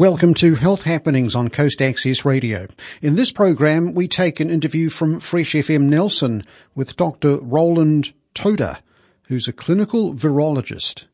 Welcome 0.00 0.32
to 0.36 0.54
Health 0.54 0.84
Happenings 0.84 1.34
on 1.34 1.50
Coast 1.50 1.82
Access 1.82 2.24
Radio. 2.24 2.68
In 3.02 3.16
this 3.16 3.30
program, 3.30 3.92
we 3.92 4.08
take 4.08 4.40
an 4.40 4.48
interview 4.48 4.88
from 4.88 5.20
Fresh 5.20 5.52
FM 5.52 5.90
Nelson 5.90 6.42
with 6.74 6.96
Dr. 6.96 7.36
Roland 7.36 8.14
Toder, 8.34 8.78
who's 9.24 9.46
a 9.46 9.52
clinical 9.52 10.14
virologist. 10.14 11.04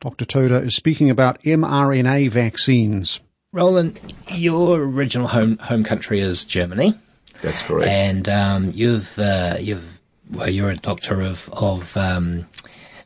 Dr. 0.00 0.24
Toder 0.24 0.64
is 0.64 0.74
speaking 0.74 1.10
about 1.10 1.42
mRNA 1.42 2.30
vaccines. 2.30 3.20
Roland, 3.52 4.00
your 4.32 4.78
original 4.78 5.28
home 5.28 5.58
home 5.58 5.84
country 5.84 6.20
is 6.20 6.46
Germany. 6.46 6.94
That's 7.42 7.60
correct. 7.60 7.90
And 7.90 8.26
um, 8.30 8.72
you've 8.74 9.18
uh, 9.18 9.58
you've 9.60 10.00
well, 10.30 10.48
you're 10.48 10.70
a 10.70 10.76
doctor 10.76 11.20
of 11.20 11.50
of 11.52 11.94
um, 11.98 12.46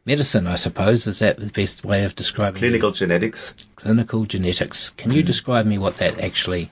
medicine, 0.08 0.46
I 0.46 0.56
suppose. 0.56 1.06
Is 1.06 1.18
that 1.20 1.36
the 1.36 1.52
best 1.52 1.84
way 1.84 2.02
of 2.04 2.16
describing 2.16 2.58
clinical 2.58 2.90
genetics? 2.90 3.54
Clinical 3.76 4.24
genetics. 4.24 4.90
Can 4.90 5.12
you 5.12 5.22
mm. 5.22 5.26
describe 5.26 5.66
me 5.66 5.76
what 5.78 5.96
that 5.96 6.18
actually 6.18 6.70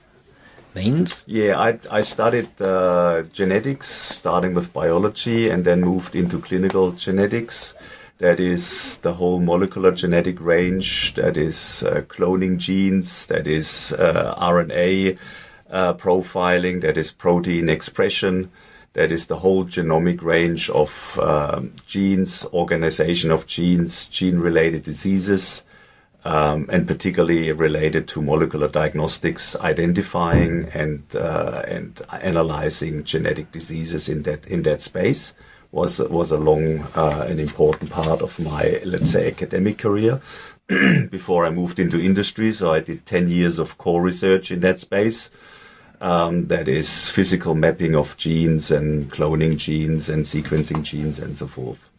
means? 0.73 1.23
Yeah, 1.27 1.59
I, 1.59 1.79
I 1.91 2.01
studied 2.01 2.49
uh, 2.59 3.23
genetics, 3.31 3.87
starting 3.87 4.55
with 4.55 4.73
biology, 4.73 5.49
and 5.49 5.63
then 5.63 5.81
moved 5.81 6.15
into 6.15 6.39
clinical 6.39 6.91
genetics. 6.91 7.75
That 8.17 8.39
is 8.39 8.97
the 9.03 9.13
whole 9.13 9.39
molecular 9.39 9.91
genetic 9.91 10.41
range. 10.41 11.13
That 11.13 11.37
is 11.37 11.83
uh, 11.83 12.01
cloning 12.07 12.57
genes. 12.57 13.27
That 13.27 13.47
is 13.47 13.93
uh, 13.93 14.33
RNA 14.41 15.19
uh, 15.69 15.93
profiling. 15.93 16.81
That 16.81 16.97
is 16.97 17.11
protein 17.11 17.69
expression 17.69 18.49
that 18.97 19.11
is 19.11 19.27
the 19.27 19.37
whole 19.37 19.63
genomic 19.63 20.23
range 20.23 20.71
of 20.71 21.19
um, 21.21 21.71
genes, 21.85 22.43
organization 22.51 23.29
of 23.29 23.45
genes, 23.45 24.07
gene-related 24.07 24.81
diseases, 24.81 25.63
um, 26.25 26.67
and 26.71 26.87
particularly 26.87 27.51
related 27.51 28.07
to 28.07 28.23
molecular 28.23 28.67
diagnostics, 28.67 29.55
identifying 29.57 30.69
and 30.73 31.03
uh, 31.15 31.61
and 31.67 32.01
analyzing 32.11 33.03
genetic 33.03 33.51
diseases 33.51 34.09
in 34.09 34.23
that 34.23 34.47
in 34.47 34.63
that 34.63 34.81
space 34.81 35.35
was 35.71 35.99
was 35.99 36.31
a 36.31 36.37
long 36.37 36.79
uh, 36.95 37.27
an 37.29 37.39
important 37.39 37.91
part 37.91 38.23
of 38.23 38.39
my 38.39 38.81
let's 38.83 39.11
say 39.11 39.27
academic 39.27 39.77
career 39.77 40.19
before 41.11 41.45
I 41.45 41.51
moved 41.51 41.77
into 41.77 42.03
industry. 42.03 42.51
So 42.51 42.73
I 42.73 42.79
did 42.79 43.05
ten 43.05 43.29
years 43.29 43.59
of 43.59 43.77
core 43.77 44.01
research 44.01 44.49
in 44.49 44.61
that 44.61 44.79
space 44.79 45.29
um, 46.01 46.47
that 46.47 46.67
is 46.67 47.09
physical 47.09 47.55
mapping 47.55 47.95
of 47.95 48.15
genes 48.17 48.71
and 48.71 49.11
cloning 49.11 49.57
genes 49.57 50.09
and 50.09 50.25
sequencing 50.25 50.83
genes 50.83 51.19
and 51.19 51.37
so 51.37 51.47
forth. 51.47 51.89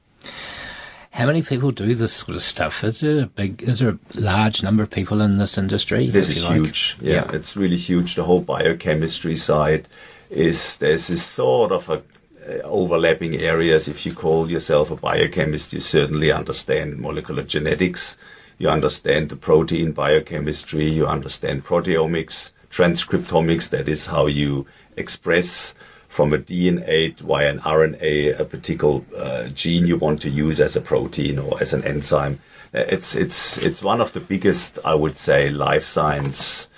How 1.11 1.27
many 1.27 1.43
people 1.43 1.73
do 1.73 1.95
this 1.95 2.13
sort 2.13 2.37
of 2.37 2.43
stuff? 2.43 2.85
Is 2.85 3.01
there 3.01 3.25
a 3.25 3.27
big, 3.27 3.63
is 3.63 3.81
there 3.81 3.91
a 3.91 4.21
large 4.21 4.63
number 4.63 4.85
of 4.85 4.91
people 4.91 5.21
in 5.21 5.39
this 5.39 5.59
industry? 5.59 6.07
This 6.07 6.29
is 6.29 6.45
like? 6.45 6.55
huge. 6.55 6.97
Yeah, 7.01 7.15
yeah, 7.15 7.33
it's 7.33 7.57
really 7.57 7.77
huge. 7.77 8.15
The 8.15 8.23
whole 8.23 8.41
biochemistry 8.41 9.35
side 9.35 9.89
is 10.31 10.79
there's 10.79 11.09
this 11.09 11.25
sort 11.25 11.73
of 11.73 11.89
a 11.89 12.03
uh, 12.49 12.63
overlapping 12.63 13.35
areas. 13.35 13.89
If 13.89 14.07
you 14.07 14.15
call 14.15 14.51
yourself 14.51 14.91
a 14.93 14.97
biochemist, 14.97 15.73
you 15.73 15.81
certainly 15.81 16.31
understand 16.31 16.99
molecular 16.99 17.43
genetics. 17.43 18.17
You 18.59 18.69
understand 18.69 19.31
the 19.31 19.37
protein 19.37 19.93
biochemistry. 19.93 20.89
You 20.89 21.07
understand 21.07 21.65
proteomics 21.65 22.53
transcriptomics, 22.71 23.71
that 23.71 23.89
is 23.89 24.07
how 24.07 24.27
you 24.27 24.67
express 24.97 25.75
from 26.09 26.33
a 26.33 26.39
DNA 26.39 27.17
via 27.19 27.51
an 27.51 27.61
RNA 27.61 28.41
a 28.41 28.45
particular 28.45 29.03
uh, 29.17 29.49
gene 29.49 29.87
you 29.87 29.97
want 29.97 30.21
to 30.23 30.31
use 30.31 30.61
as 30.61 30.75
a 30.75 30.81
protein 30.81 31.39
or 31.39 31.61
as 31.61 31.73
an 31.73 31.85
enzyme. 31.85 32.41
Uh, 32.75 32.81
it's 32.89 33.15
it's 33.15 33.59
it's 33.59 33.83
one 33.83 34.01
of 34.01 34.13
the 34.13 34.21
biggest, 34.21 34.79
I 34.85 34.95
would 34.95 35.17
say, 35.17 35.51
life 35.51 35.85
science 35.85 36.69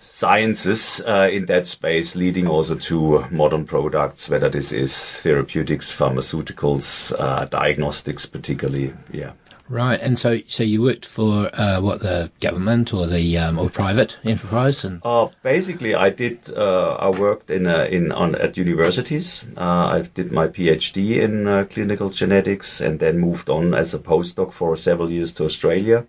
sciences 0.00 1.00
uh, 1.06 1.28
in 1.30 1.46
that 1.46 1.64
space, 1.64 2.16
leading 2.16 2.48
also 2.48 2.74
to 2.74 3.24
modern 3.30 3.64
products, 3.64 4.28
whether 4.28 4.48
this 4.48 4.72
is 4.72 4.92
therapeutics, 5.22 5.94
pharmaceuticals, 5.94 7.14
uh, 7.20 7.44
diagnostics, 7.44 8.26
particularly. 8.26 8.92
Yeah. 9.12 9.32
Right, 9.68 10.00
and 10.00 10.18
so 10.18 10.40
so 10.46 10.62
you 10.62 10.80
worked 10.80 11.04
for 11.04 11.50
uh, 11.52 11.80
what 11.82 12.00
the 12.00 12.30
government 12.40 12.94
or 12.94 13.06
the 13.06 13.36
um, 13.36 13.58
or 13.58 13.68
private 13.68 14.16
enterprise, 14.24 14.82
and 14.82 15.02
uh, 15.04 15.28
basically 15.42 15.94
I 15.94 16.08
did 16.08 16.38
uh, 16.56 16.94
I 16.94 17.10
worked 17.10 17.50
in 17.50 17.66
in 17.66 18.10
on 18.10 18.34
at 18.36 18.56
universities. 18.56 19.44
Uh, 19.58 19.60
I 19.60 20.02
did 20.14 20.32
my 20.32 20.48
PhD 20.48 21.20
in 21.20 21.46
uh, 21.46 21.66
clinical 21.68 22.08
genetics, 22.08 22.80
and 22.80 22.98
then 22.98 23.18
moved 23.18 23.50
on 23.50 23.74
as 23.74 23.92
a 23.92 23.98
postdoc 23.98 24.52
for 24.52 24.74
several 24.74 25.10
years 25.10 25.32
to 25.32 25.44
Australia. 25.44 26.06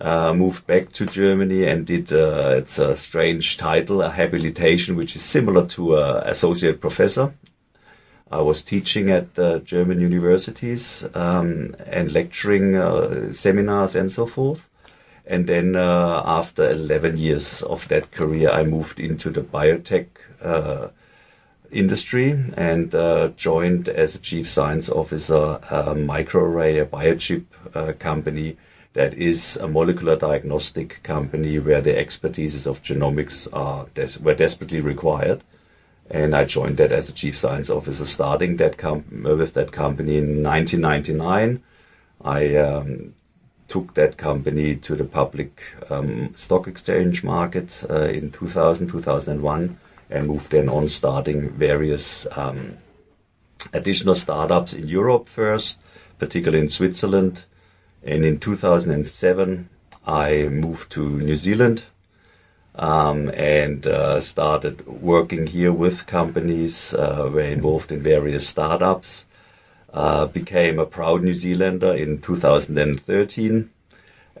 Uh, 0.00 0.32
moved 0.32 0.66
back 0.66 0.92
to 0.92 1.04
Germany 1.04 1.66
and 1.66 1.84
did 1.84 2.10
it's 2.12 2.78
a 2.78 2.96
strange 2.96 3.58
title, 3.58 4.00
a 4.00 4.10
habilitation, 4.10 4.96
which 4.96 5.14
is 5.14 5.22
similar 5.22 5.66
to 5.66 5.96
associate 5.96 6.80
professor 6.80 7.34
I 8.30 8.42
was 8.42 8.62
teaching 8.62 9.10
at 9.10 9.38
uh, 9.38 9.60
German 9.60 10.00
universities 10.00 11.04
um, 11.14 11.74
and 11.86 12.12
lecturing 12.12 12.76
uh, 12.76 13.32
seminars 13.32 13.96
and 13.96 14.12
so 14.12 14.26
forth. 14.26 14.68
And 15.26 15.46
then 15.46 15.76
uh, 15.76 16.22
after 16.24 16.70
11 16.70 17.18
years 17.18 17.62
of 17.62 17.88
that 17.88 18.12
career, 18.12 18.50
I 18.50 18.64
moved 18.64 19.00
into 19.00 19.30
the 19.30 19.42
biotech 19.42 20.06
uh, 20.42 20.88
industry 21.70 22.30
and 22.56 22.94
uh, 22.94 23.28
joined 23.36 23.88
as 23.88 24.14
a 24.14 24.18
chief 24.18 24.48
science 24.48 24.88
officer 24.88 25.60
a 25.70 25.94
microarray, 25.94 26.82
a 26.82 26.86
biochip 26.86 27.44
uh, 27.74 27.92
company 27.98 28.56
that 28.94 29.14
is 29.14 29.56
a 29.56 29.68
molecular 29.68 30.16
diagnostic 30.16 31.02
company 31.02 31.58
where 31.58 31.80
the 31.80 31.92
expertises 31.92 32.66
of 32.66 32.82
genomics 32.82 33.46
are 33.52 33.86
des- 33.94 34.18
were 34.22 34.34
desperately 34.34 34.80
required 34.80 35.42
and 36.10 36.34
I 36.34 36.44
joined 36.44 36.78
that 36.78 36.92
as 36.92 37.08
a 37.08 37.12
chief 37.12 37.36
science 37.36 37.68
officer, 37.68 38.06
starting 38.06 38.56
that 38.56 38.78
com- 38.78 39.04
with 39.22 39.54
that 39.54 39.72
company 39.72 40.16
in 40.16 40.42
1999. 40.42 41.62
I 42.24 42.56
um, 42.56 43.14
took 43.68 43.94
that 43.94 44.16
company 44.16 44.76
to 44.76 44.96
the 44.96 45.04
public 45.04 45.62
um, 45.90 46.34
stock 46.34 46.66
exchange 46.66 47.22
market 47.22 47.84
uh, 47.90 48.06
in 48.06 48.30
2000, 48.30 48.88
2001, 48.88 49.78
and 50.10 50.26
moved 50.26 50.50
then 50.50 50.68
on 50.70 50.88
starting 50.88 51.50
various 51.50 52.26
um, 52.34 52.78
additional 53.74 54.14
startups 54.14 54.72
in 54.72 54.88
Europe 54.88 55.28
first, 55.28 55.78
particularly 56.18 56.62
in 56.62 56.70
Switzerland. 56.70 57.44
And 58.02 58.24
in 58.24 58.40
2007, 58.40 59.68
I 60.06 60.44
moved 60.44 60.90
to 60.92 61.20
New 61.20 61.36
Zealand 61.36 61.84
um, 62.74 63.30
and 63.30 63.86
uh, 63.86 64.20
started 64.20 64.86
working 64.86 65.46
here 65.46 65.72
with 65.72 66.06
companies. 66.06 66.94
Uh, 66.94 67.30
were 67.32 67.40
involved 67.40 67.90
in 67.92 68.00
various 68.00 68.46
startups. 68.46 69.26
Uh, 69.92 70.26
became 70.26 70.78
a 70.78 70.86
proud 70.86 71.22
New 71.22 71.32
Zealander 71.32 71.94
in 71.94 72.20
2013, 72.20 73.70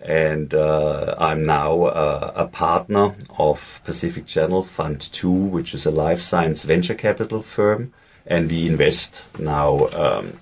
and 0.02 0.54
uh, 0.54 1.14
I'm 1.18 1.42
now 1.42 1.84
uh, 1.84 2.32
a 2.36 2.46
partner 2.46 3.14
of 3.38 3.80
Pacific 3.84 4.26
Channel 4.26 4.62
Fund 4.62 5.00
Two, 5.00 5.30
which 5.30 5.72
is 5.72 5.86
a 5.86 5.90
life 5.90 6.20
science 6.20 6.64
venture 6.64 6.94
capital 6.94 7.42
firm, 7.42 7.92
and 8.26 8.50
we 8.50 8.66
invest 8.66 9.24
now. 9.38 9.86
Um, 9.96 10.32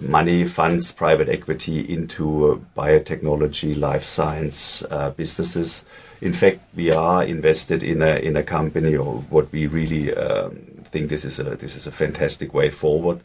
money 0.00 0.44
funds 0.44 0.90
private 0.90 1.28
equity 1.28 1.80
into 1.80 2.64
biotechnology, 2.76 3.78
life 3.78 4.04
science 4.04 4.82
uh, 4.90 5.10
businesses 5.10 5.84
in 6.22 6.32
fact, 6.32 6.60
we 6.76 6.92
are 6.92 7.24
invested 7.24 7.82
in 7.82 8.00
a 8.00 8.14
in 8.14 8.36
a 8.36 8.44
company, 8.44 8.96
or 8.96 9.16
what 9.28 9.50
we 9.50 9.66
really 9.66 10.14
um, 10.14 10.56
think 10.92 11.10
this 11.10 11.24
is 11.24 11.40
a 11.40 11.56
this 11.56 11.74
is 11.74 11.86
a 11.86 11.90
fantastic 11.90 12.54
way 12.54 12.70
forward. 12.70 13.20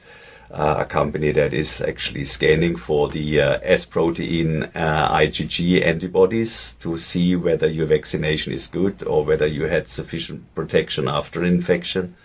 Uh, 0.50 0.78
a 0.80 0.86
company 0.86 1.32
that 1.34 1.54
is 1.54 1.82
actually 1.82 2.24
scanning 2.24 2.78
for 2.78 3.10
the 3.10 3.42
uh, 3.42 3.60
S 3.62 3.86
protein 3.86 4.64
uh, 4.64 5.12
IgG 5.12 5.86
antibodies 5.86 6.74
to 6.80 6.98
see 6.98 7.36
whether 7.36 7.68
your 7.68 7.86
vaccination 7.86 8.54
is 8.54 8.66
good 8.66 9.04
or 9.04 9.26
whether 9.26 9.46
you 9.46 9.66
had 9.66 9.90
sufficient 9.90 10.42
protection 10.56 11.08
after 11.08 11.44
infection. 11.44 12.16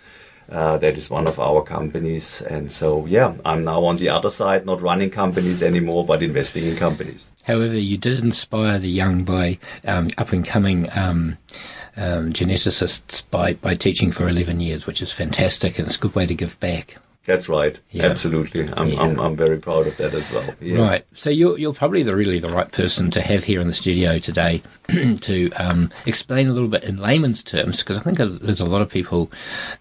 Uh, 0.53 0.77
that 0.77 0.95
is 0.95 1.09
one 1.09 1.27
of 1.27 1.39
our 1.39 1.63
companies. 1.63 2.43
And 2.43 2.71
so, 2.71 3.07
yeah, 3.07 3.33
I'm 3.43 3.63
now 3.63 3.83
on 3.85 3.97
the 3.97 4.09
other 4.09 4.29
side, 4.29 4.67
not 4.67 4.83
running 4.83 5.09
companies 5.09 5.63
anymore, 5.63 6.05
but 6.05 6.21
investing 6.21 6.65
in 6.67 6.77
companies. 6.77 7.27
However, 7.41 7.75
you 7.75 7.97
did 7.97 8.19
inspire 8.19 8.77
the 8.77 8.89
young 8.89 9.23
by 9.23 9.57
um, 9.87 10.11
up 10.19 10.31
and 10.31 10.45
coming 10.45 10.87
um, 10.95 11.39
um, 11.97 12.33
geneticists 12.33 13.27
by, 13.31 13.53
by 13.53 13.73
teaching 13.73 14.11
for 14.11 14.29
11 14.29 14.59
years, 14.59 14.85
which 14.85 15.01
is 15.01 15.11
fantastic 15.11 15.79
and 15.79 15.87
it's 15.87 15.97
a 15.97 15.99
good 15.99 16.13
way 16.13 16.27
to 16.27 16.35
give 16.35 16.59
back. 16.59 16.97
That's 17.25 17.47
right. 17.47 17.79
Yeah. 17.91 18.07
Absolutely. 18.07 18.67
I'm, 18.73 18.89
yeah. 18.89 19.01
I'm, 19.01 19.17
I'm 19.17 19.35
very 19.37 19.57
proud 19.57 19.87
of 19.87 19.95
that 19.95 20.13
as 20.13 20.29
well. 20.29 20.53
Yeah. 20.59 20.79
Right. 20.79 21.05
So 21.13 21.29
you're, 21.29 21.57
you're 21.57 21.73
probably 21.73 22.03
the 22.03 22.15
really 22.15 22.39
the 22.39 22.49
right 22.49 22.69
person 22.69 23.11
to 23.11 23.21
have 23.21 23.45
here 23.45 23.61
in 23.61 23.67
the 23.67 23.73
studio 23.73 24.19
today 24.19 24.61
to 25.21 25.51
um, 25.51 25.89
explain 26.05 26.47
a 26.47 26.53
little 26.53 26.67
bit 26.67 26.83
in 26.83 26.97
layman's 26.97 27.41
terms, 27.41 27.79
because 27.79 27.97
I 27.97 28.01
think 28.01 28.17
there's 28.17 28.59
a 28.59 28.65
lot 28.65 28.81
of 28.81 28.89
people 28.89 29.31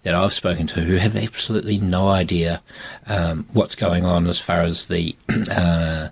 that 0.04 0.14
I've 0.14 0.32
spoken 0.32 0.68
to 0.68 0.80
who 0.82 0.96
have 0.96 1.16
absolutely 1.16 1.78
no 1.78 2.08
idea 2.08 2.62
um, 3.06 3.46
what's 3.52 3.74
going 3.74 4.04
on 4.04 4.28
as 4.28 4.38
far 4.38 4.60
as 4.60 4.86
the 4.86 5.16
uh, 5.50 6.10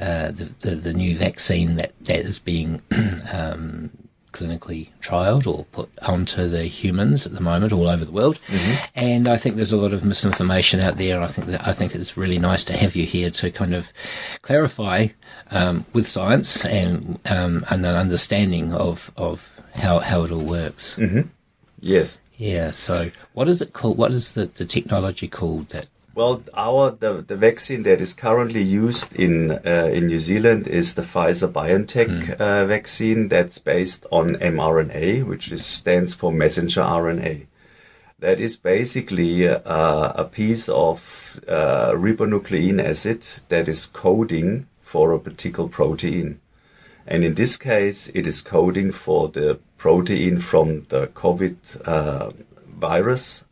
uh, 0.00 0.30
the, 0.30 0.50
the, 0.60 0.70
the 0.76 0.92
new 0.92 1.16
vaccine 1.16 1.74
that 1.76 1.92
that 2.02 2.20
is 2.20 2.38
being 2.38 2.80
um, 3.32 3.90
clinically 4.32 4.88
trialed 5.00 5.46
or 5.46 5.64
put 5.66 5.90
onto 6.02 6.48
the 6.48 6.64
humans 6.64 7.26
at 7.26 7.32
the 7.32 7.40
moment 7.40 7.72
all 7.72 7.88
over 7.88 8.04
the 8.04 8.12
world. 8.12 8.38
Mm-hmm. 8.46 8.84
And 8.94 9.28
I 9.28 9.36
think 9.36 9.56
there's 9.56 9.72
a 9.72 9.76
lot 9.76 9.92
of 9.92 10.04
misinformation 10.04 10.80
out 10.80 10.96
there. 10.96 11.20
I 11.20 11.26
think 11.26 11.48
that 11.48 11.66
I 11.66 11.72
think 11.72 11.94
it's 11.94 12.16
really 12.16 12.38
nice 12.38 12.64
to 12.64 12.76
have 12.76 12.96
you 12.96 13.06
here 13.06 13.30
to 13.30 13.50
kind 13.50 13.74
of 13.74 13.92
clarify 14.42 15.08
um, 15.50 15.84
with 15.92 16.06
science 16.06 16.64
and 16.64 17.18
um, 17.26 17.64
and 17.70 17.84
an 17.84 17.96
understanding 17.96 18.72
of 18.72 19.12
of 19.16 19.60
how 19.74 19.98
how 19.98 20.24
it 20.24 20.32
all 20.32 20.44
works. 20.44 20.96
Mm-hmm. 20.96 21.28
Yes. 21.80 22.18
Yeah. 22.36 22.70
So, 22.70 23.10
what 23.34 23.48
is 23.48 23.60
it 23.60 23.72
called? 23.72 23.98
What 23.98 24.12
is 24.12 24.32
the, 24.32 24.46
the 24.46 24.64
technology 24.64 25.28
called 25.28 25.68
that 25.70 25.88
well, 26.20 26.42
our 26.52 26.90
the, 26.90 27.24
the 27.26 27.34
vaccine 27.34 27.82
that 27.84 27.98
is 28.02 28.12
currently 28.12 28.62
used 28.62 29.14
in 29.18 29.52
uh, 29.52 29.88
in 29.90 30.08
New 30.08 30.18
Zealand 30.18 30.68
is 30.68 30.94
the 30.94 31.02
Pfizer 31.02 31.50
BioNTech 31.50 32.08
mm. 32.08 32.38
uh, 32.38 32.66
vaccine 32.66 33.28
that's 33.28 33.56
based 33.56 34.04
on 34.12 34.34
mRNA, 34.34 35.24
which 35.24 35.50
is, 35.50 35.64
stands 35.64 36.14
for 36.14 36.30
messenger 36.30 36.82
RNA. 36.82 37.46
That 38.18 38.38
is 38.38 38.56
basically 38.58 39.48
uh, 39.48 40.12
a 40.24 40.24
piece 40.24 40.68
of 40.68 41.40
uh, 41.48 41.92
ribonucleic 41.92 42.84
acid 42.84 43.26
that 43.48 43.66
is 43.66 43.86
coding 43.86 44.66
for 44.82 45.12
a 45.12 45.18
particular 45.18 45.70
protein. 45.70 46.38
And 47.06 47.24
in 47.24 47.34
this 47.34 47.56
case, 47.56 48.10
it 48.14 48.26
is 48.26 48.42
coding 48.42 48.92
for 48.92 49.28
the 49.28 49.58
protein 49.78 50.38
from 50.40 50.84
the 50.90 51.06
COVID 51.06 51.56
uh, 51.88 52.30
virus 52.68 53.44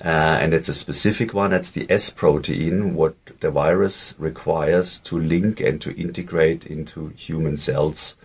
uh, 0.00 0.38
and 0.40 0.52
it's 0.52 0.68
a 0.68 0.74
specific 0.74 1.32
one. 1.32 1.50
That's 1.50 1.70
the 1.70 1.86
S 1.88 2.10
protein, 2.10 2.94
what 2.94 3.14
the 3.40 3.50
virus 3.50 4.16
requires 4.18 4.98
to 5.00 5.18
link 5.18 5.60
and 5.60 5.80
to 5.82 5.94
integrate 5.94 6.66
into 6.66 7.08
human 7.16 7.56
cells. 7.56 8.16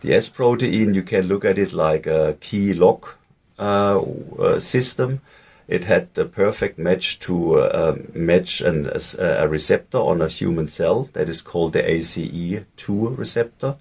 The 0.00 0.14
S 0.14 0.28
protein, 0.28 0.92
you 0.94 1.02
can 1.02 1.26
look 1.28 1.44
at 1.44 1.56
it 1.56 1.72
like 1.72 2.06
a 2.06 2.36
key 2.40 2.74
lock 2.74 3.18
uh, 3.58 4.00
uh, 4.38 4.60
system. 4.60 5.20
It 5.68 5.84
had 5.84 6.12
the 6.14 6.26
perfect 6.26 6.78
match 6.78 7.20
to 7.20 7.60
uh, 7.60 7.96
match 8.12 8.60
an, 8.60 8.86
a, 8.86 9.24
a 9.24 9.48
receptor 9.48 9.98
on 9.98 10.20
a 10.20 10.28
human 10.28 10.68
cell 10.68 11.08
that 11.14 11.30
is 11.30 11.40
called 11.40 11.72
the 11.72 11.82
ACE2 11.82 13.16
receptor. 13.16 13.76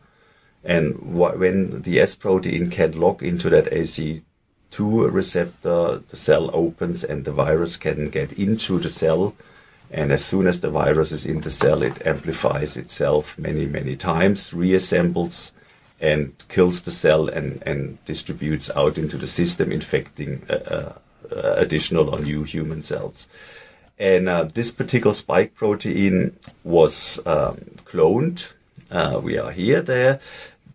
And 0.64 0.94
wh- 0.96 1.38
when 1.38 1.82
the 1.82 2.00
S 2.00 2.16
protein 2.16 2.70
can 2.70 2.98
lock 2.98 3.22
into 3.22 3.50
that 3.50 3.74
ACE 3.74 4.22
to 4.74 5.06
a 5.06 5.10
receptor, 5.10 6.02
the 6.10 6.16
cell 6.16 6.50
opens 6.52 7.04
and 7.04 7.26
the 7.26 7.32
virus 7.32 7.78
can 7.78 8.10
get 8.10 8.34
into 8.34 8.80
the 8.80 8.90
cell. 8.90 9.36
And 9.92 10.12
as 10.12 10.26
soon 10.26 10.48
as 10.48 10.62
the 10.62 10.72
virus 10.72 11.12
is 11.12 11.28
in 11.28 11.42
the 11.42 11.52
cell, 11.52 11.84
it 11.84 12.06
amplifies 12.08 12.76
itself 12.76 13.38
many, 13.38 13.68
many 13.68 13.96
times, 13.96 14.50
reassembles, 14.50 15.52
and 16.02 16.34
kills 16.50 16.82
the 16.82 16.92
cell 16.92 17.28
and, 17.28 17.62
and 17.68 18.04
distributes 18.06 18.72
out 18.76 18.98
into 18.98 19.16
the 19.18 19.28
system, 19.28 19.72
infecting 19.72 20.42
uh, 20.50 20.94
uh, 21.32 21.54
additional 21.56 22.10
or 22.10 22.20
new 22.20 22.42
human 22.44 22.82
cells. 22.82 23.30
And 24.00 24.28
uh, 24.28 24.46
this 24.46 24.72
particular 24.72 25.14
spike 25.14 25.54
protein 25.54 26.36
was 26.64 27.20
um, 27.28 27.58
cloned. 27.86 28.52
Uh, 28.90 29.22
we 29.24 29.38
are 29.38 29.52
here 29.52 29.84
there 29.84 30.20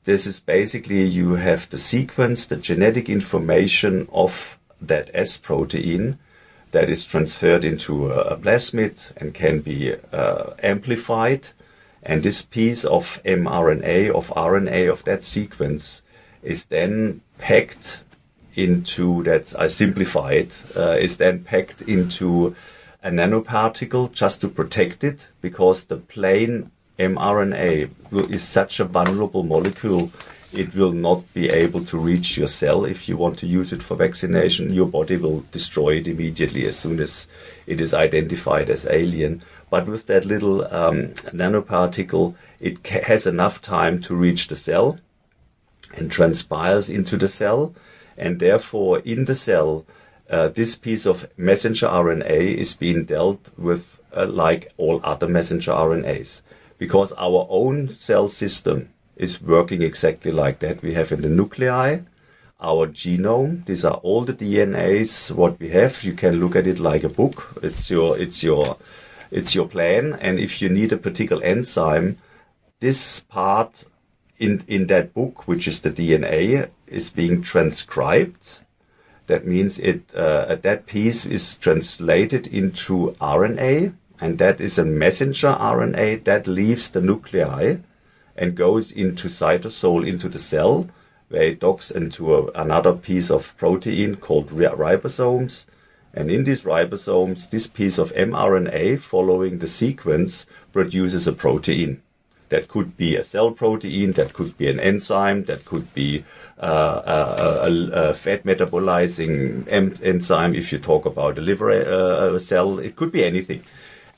this 0.09 0.27
is 0.27 0.41
basically 0.41 1.05
you 1.05 1.35
have 1.35 1.69
the 1.69 1.77
sequence, 1.77 2.47
the 2.47 2.57
genetic 2.57 3.11
information 3.11 4.09
of 4.11 4.59
that 4.81 5.11
S 5.13 5.37
protein 5.37 6.19
that 6.71 6.89
is 6.89 7.05
transferred 7.05 7.63
into 7.63 8.11
a 8.11 8.35
plasmid 8.39 9.13
and 9.19 9.35
can 9.35 9.61
be 9.61 9.95
uh, 10.11 10.55
amplified. 10.63 11.49
And 12.03 12.23
this 12.23 12.41
piece 12.41 12.87
of 12.87 13.21
mRNA, 13.23 14.15
of 14.15 14.29
RNA 14.29 14.91
of 14.91 15.05
that 15.05 15.25
sequence 15.25 16.01
is 16.43 16.65
then 16.65 17.21
packed 17.37 18.03
into 18.55 19.23
that, 19.25 19.55
I 19.59 19.67
simplify 19.67 20.33
it, 20.33 20.55
uh, 20.75 20.97
is 20.99 21.19
then 21.19 21.45
packed 21.45 21.83
into 21.83 22.57
a 23.03 23.11
nanoparticle 23.11 24.13
just 24.13 24.41
to 24.41 24.49
protect 24.49 25.05
it 25.05 25.27
because 25.43 25.85
the 25.85 25.99
plain 25.99 26.71
mRNA 26.99 27.91
is 28.31 28.43
such 28.43 28.81
a 28.81 28.85
vulnerable 28.85 29.45
molecule, 29.45 30.11
it 30.53 30.75
will 30.75 30.93
not 30.93 31.33
be 31.35 31.49
able 31.49 31.85
to 31.85 31.99
reach 31.99 32.37
your 32.37 32.49
cell. 32.49 32.85
If 32.85 33.09
you 33.09 33.17
want 33.17 33.39
to 33.41 33.47
use 33.47 33.73
it 33.73 33.83
for 33.83 33.97
vaccination, 33.97 34.73
your 34.73 34.87
body 34.87 35.17
will 35.17 35.45
destroy 35.53 35.97
it 35.97 36.09
immediately 36.09 36.67
as 36.67 36.79
soon 36.79 37.00
as 37.00 37.29
it 37.67 37.81
is 37.81 37.95
identified 37.95 38.71
as 38.71 38.87
alien. 38.89 39.43
But 39.71 39.87
with 39.87 40.06
that 40.06 40.25
little 40.25 40.65
um, 40.75 41.09
nanoparticle, 41.33 42.35
it 42.59 42.83
ca- 42.83 43.05
has 43.05 43.27
enough 43.27 43.61
time 43.61 44.00
to 44.03 44.15
reach 44.15 44.49
the 44.49 44.56
cell 44.56 44.99
and 45.95 46.11
transpires 46.11 46.89
into 46.89 47.17
the 47.17 47.29
cell. 47.29 47.75
And 48.17 48.41
therefore, 48.41 49.00
in 49.00 49.27
the 49.27 49.35
cell, 49.35 49.85
uh, 50.31 50.49
this 50.49 50.75
piece 50.75 51.06
of 51.06 51.29
messenger 51.37 51.87
RNA 51.87 52.56
is 52.56 52.75
being 52.75 53.05
dealt 53.05 53.50
with 53.56 54.00
uh, 54.17 54.27
like 54.27 54.73
all 54.79 55.00
other 55.05 55.29
messenger 55.29 55.73
RNAs 55.73 56.41
because 56.79 57.13
our 57.13 57.47
own 57.51 57.89
cell 57.89 58.29
system 58.29 58.89
is 59.17 59.43
working 59.43 59.83
exactly 59.83 60.31
like 60.31 60.61
that. 60.61 60.81
We 60.83 60.95
have 60.95 61.13
in 61.13 61.23
the 61.23 61.29
nuclei 61.29 62.01
our 62.61 62.89
genome. 62.89 63.65
These 63.67 63.85
are 63.85 63.95
all 63.95 64.25
the 64.25 64.33
DNAs 64.33 65.33
what 65.33 65.59
we 65.61 65.69
have. 65.71 66.03
You 66.03 66.13
can 66.13 66.41
look 66.41 66.57
at 66.57 66.67
it 66.67 66.79
like 66.79 67.05
a 67.05 67.09
book. 67.09 67.59
It's 67.63 67.91
your 67.91 68.19
it's 68.19 68.43
your 68.43 68.77
it's 69.31 69.55
your 69.55 69.69
plan. 69.69 70.15
And 70.21 70.39
if 70.39 70.61
you 70.63 70.69
need 70.69 70.93
a 70.93 70.97
particular 70.97 71.43
enzyme, 71.45 72.19
this 72.81 73.21
part 73.21 73.85
in 74.39 74.65
in 74.67 74.87
that 74.89 75.15
book, 75.15 75.47
which 75.47 75.69
is 75.69 75.81
the 75.81 75.91
DNA, 75.91 76.71
is 76.87 77.11
being 77.11 77.43
transcribed. 77.43 78.61
That 79.27 79.47
means 79.47 79.79
it 79.79 80.13
uh, 80.15 80.57
that 80.57 80.87
piece 80.87 81.27
is 81.27 81.57
translated 81.59 82.47
into 82.47 83.15
RNA 83.21 83.93
and 84.20 84.38
that 84.38 84.61
is 84.61 84.79
a 84.79 84.85
messenger 84.85 85.56
RNA 85.59 86.25
that 86.25 86.47
leaves 86.47 86.91
the 86.91 87.00
nuclei 87.00 87.76
and 88.37 88.56
goes 88.56 88.91
into 88.91 89.28
cytosol 89.28 90.07
into 90.07 90.28
the 90.28 90.38
cell 90.38 90.88
where 91.28 91.43
it 91.43 91.61
docks 91.61 91.90
into 91.90 92.35
a, 92.35 92.47
another 92.52 92.95
piece 92.95 93.31
of 93.31 93.57
protein 93.57 94.16
called 94.16 94.49
ribosomes. 94.49 95.66
And 96.14 96.31
in 96.31 96.45
these 96.45 96.64
ribosomes, 96.64 97.50
this 97.50 97.66
piece 97.66 97.99
of 97.99 98.12
mRNA 98.14 99.00
following 99.00 99.59
the 99.59 99.66
sequence 99.66 100.47
produces 100.73 101.26
a 101.26 101.33
protein. 101.33 102.02
That 102.49 102.69
could 102.69 102.97
be 102.97 103.14
a 103.14 103.23
cell 103.23 103.50
protein, 103.50 104.12
that 104.12 104.33
could 104.33 104.57
be 104.57 104.69
an 104.71 104.81
enzyme, 104.81 105.45
that 105.45 105.66
could 105.66 105.93
be 105.93 106.25
uh, 106.59 107.02
a, 107.04 107.69
a, 107.69 108.11
a, 108.11 108.14
fat 108.14 108.45
metabolizing 108.45 109.69
enzyme 109.71 110.54
if 110.54 110.73
you 110.73 110.78
talk 110.78 111.04
about 111.04 111.38
a 111.38 111.43
liver 111.43 111.71
uh, 111.71 112.38
cell. 112.38 112.78
It 112.78 112.97
could 112.97 113.12
be 113.12 113.23
anything. 113.23 113.62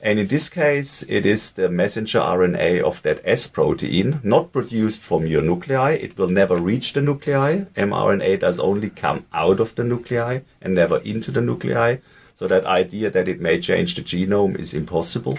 And 0.03 0.17
in 0.17 0.27
this 0.27 0.49
case, 0.49 1.03
it 1.03 1.27
is 1.27 1.51
the 1.51 1.69
messenger 1.69 2.19
RNA 2.19 2.81
of 2.81 3.03
that 3.03 3.19
S 3.23 3.45
protein, 3.45 4.19
not 4.23 4.51
produced 4.51 4.99
from 4.99 5.27
your 5.27 5.43
nuclei. 5.43 5.91
It 5.91 6.17
will 6.17 6.27
never 6.27 6.57
reach 6.57 6.93
the 6.93 7.01
nuclei. 7.01 7.65
mRNA 7.75 8.39
does 8.39 8.59
only 8.59 8.89
come 8.89 9.27
out 9.31 9.59
of 9.59 9.75
the 9.75 9.83
nuclei 9.83 10.39
and 10.59 10.73
never 10.73 10.97
into 10.99 11.29
the 11.29 11.41
nuclei. 11.41 11.97
So 12.33 12.47
that 12.47 12.65
idea 12.65 13.11
that 13.11 13.27
it 13.27 13.39
may 13.39 13.59
change 13.61 13.93
the 13.93 14.01
genome 14.01 14.57
is 14.57 14.73
impossible. 14.73 15.37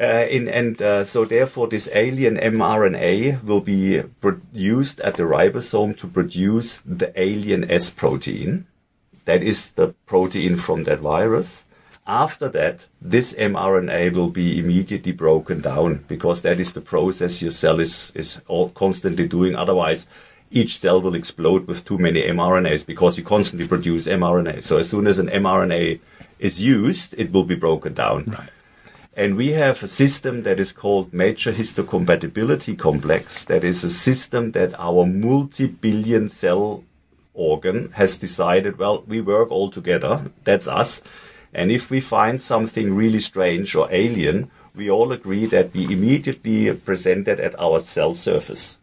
Uh, 0.00 0.26
in, 0.28 0.48
and 0.48 0.82
uh, 0.82 1.04
so 1.04 1.24
therefore 1.24 1.68
this 1.68 1.88
alien 1.94 2.36
mRNA 2.36 3.44
will 3.44 3.60
be 3.60 4.02
produced 4.20 4.98
at 5.00 5.16
the 5.16 5.22
ribosome 5.22 5.96
to 5.98 6.08
produce 6.08 6.80
the 6.80 7.12
alien 7.14 7.70
S 7.70 7.90
protein. 7.90 8.66
That 9.26 9.44
is 9.44 9.70
the 9.70 9.94
protein 10.06 10.56
from 10.56 10.82
that 10.84 10.98
virus. 10.98 11.63
After 12.06 12.50
that, 12.50 12.86
this 13.00 13.32
mRNA 13.32 14.12
will 14.12 14.28
be 14.28 14.58
immediately 14.58 15.12
broken 15.12 15.60
down 15.62 16.04
because 16.06 16.42
that 16.42 16.60
is 16.60 16.74
the 16.74 16.82
process 16.82 17.40
your 17.40 17.50
cell 17.50 17.80
is, 17.80 18.12
is 18.14 18.42
constantly 18.74 19.26
doing. 19.26 19.56
Otherwise, 19.56 20.06
each 20.50 20.78
cell 20.78 21.00
will 21.00 21.14
explode 21.14 21.66
with 21.66 21.84
too 21.86 21.96
many 21.96 22.22
mRNAs 22.22 22.84
because 22.84 23.16
you 23.16 23.24
constantly 23.24 23.66
produce 23.66 24.06
mRNA. 24.06 24.62
So 24.64 24.76
as 24.76 24.90
soon 24.90 25.06
as 25.06 25.18
an 25.18 25.28
mRNA 25.28 25.98
is 26.38 26.60
used, 26.60 27.14
it 27.16 27.32
will 27.32 27.44
be 27.44 27.54
broken 27.54 27.94
down. 27.94 28.24
Right. 28.26 28.50
And 29.16 29.36
we 29.36 29.52
have 29.52 29.82
a 29.82 29.88
system 29.88 30.42
that 30.42 30.60
is 30.60 30.72
called 30.72 31.14
major 31.14 31.52
histocompatibility 31.52 32.78
complex. 32.78 33.44
That 33.46 33.64
is 33.64 33.82
a 33.82 33.90
system 33.90 34.52
that 34.52 34.78
our 34.78 35.06
multi-billion 35.06 36.28
cell 36.28 36.84
organ 37.32 37.92
has 37.92 38.18
decided, 38.18 38.78
well, 38.78 39.04
we 39.06 39.20
work 39.20 39.50
all 39.50 39.70
together. 39.70 40.30
That's 40.42 40.68
us. 40.68 41.02
And 41.54 41.70
if 41.70 41.90
we 41.90 42.00
find 42.00 42.42
something 42.42 42.94
really 42.94 43.20
strange 43.20 43.74
or 43.74 43.88
alien, 43.92 44.50
we 44.74 44.90
all 44.90 45.12
agree 45.12 45.46
that 45.46 45.72
we 45.72 45.84
immediately 45.84 46.72
present 46.74 47.28
it 47.28 47.38
at 47.38 47.58
our 47.58 47.80
cell 47.80 48.14
surface. 48.14 48.78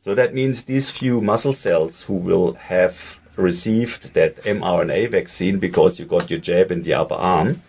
So 0.00 0.14
that 0.14 0.34
means 0.34 0.64
these 0.64 0.90
few 0.90 1.20
muscle 1.20 1.52
cells 1.52 2.04
who 2.04 2.14
will 2.14 2.54
have 2.54 3.20
received 3.36 4.14
that 4.14 4.36
mRNA 4.42 5.10
vaccine 5.10 5.58
because 5.58 5.98
you 5.98 6.04
got 6.04 6.30
your 6.30 6.40
jab 6.40 6.72
in 6.72 6.82
the 6.82 6.94
upper 6.94 7.14
arm 7.14 7.62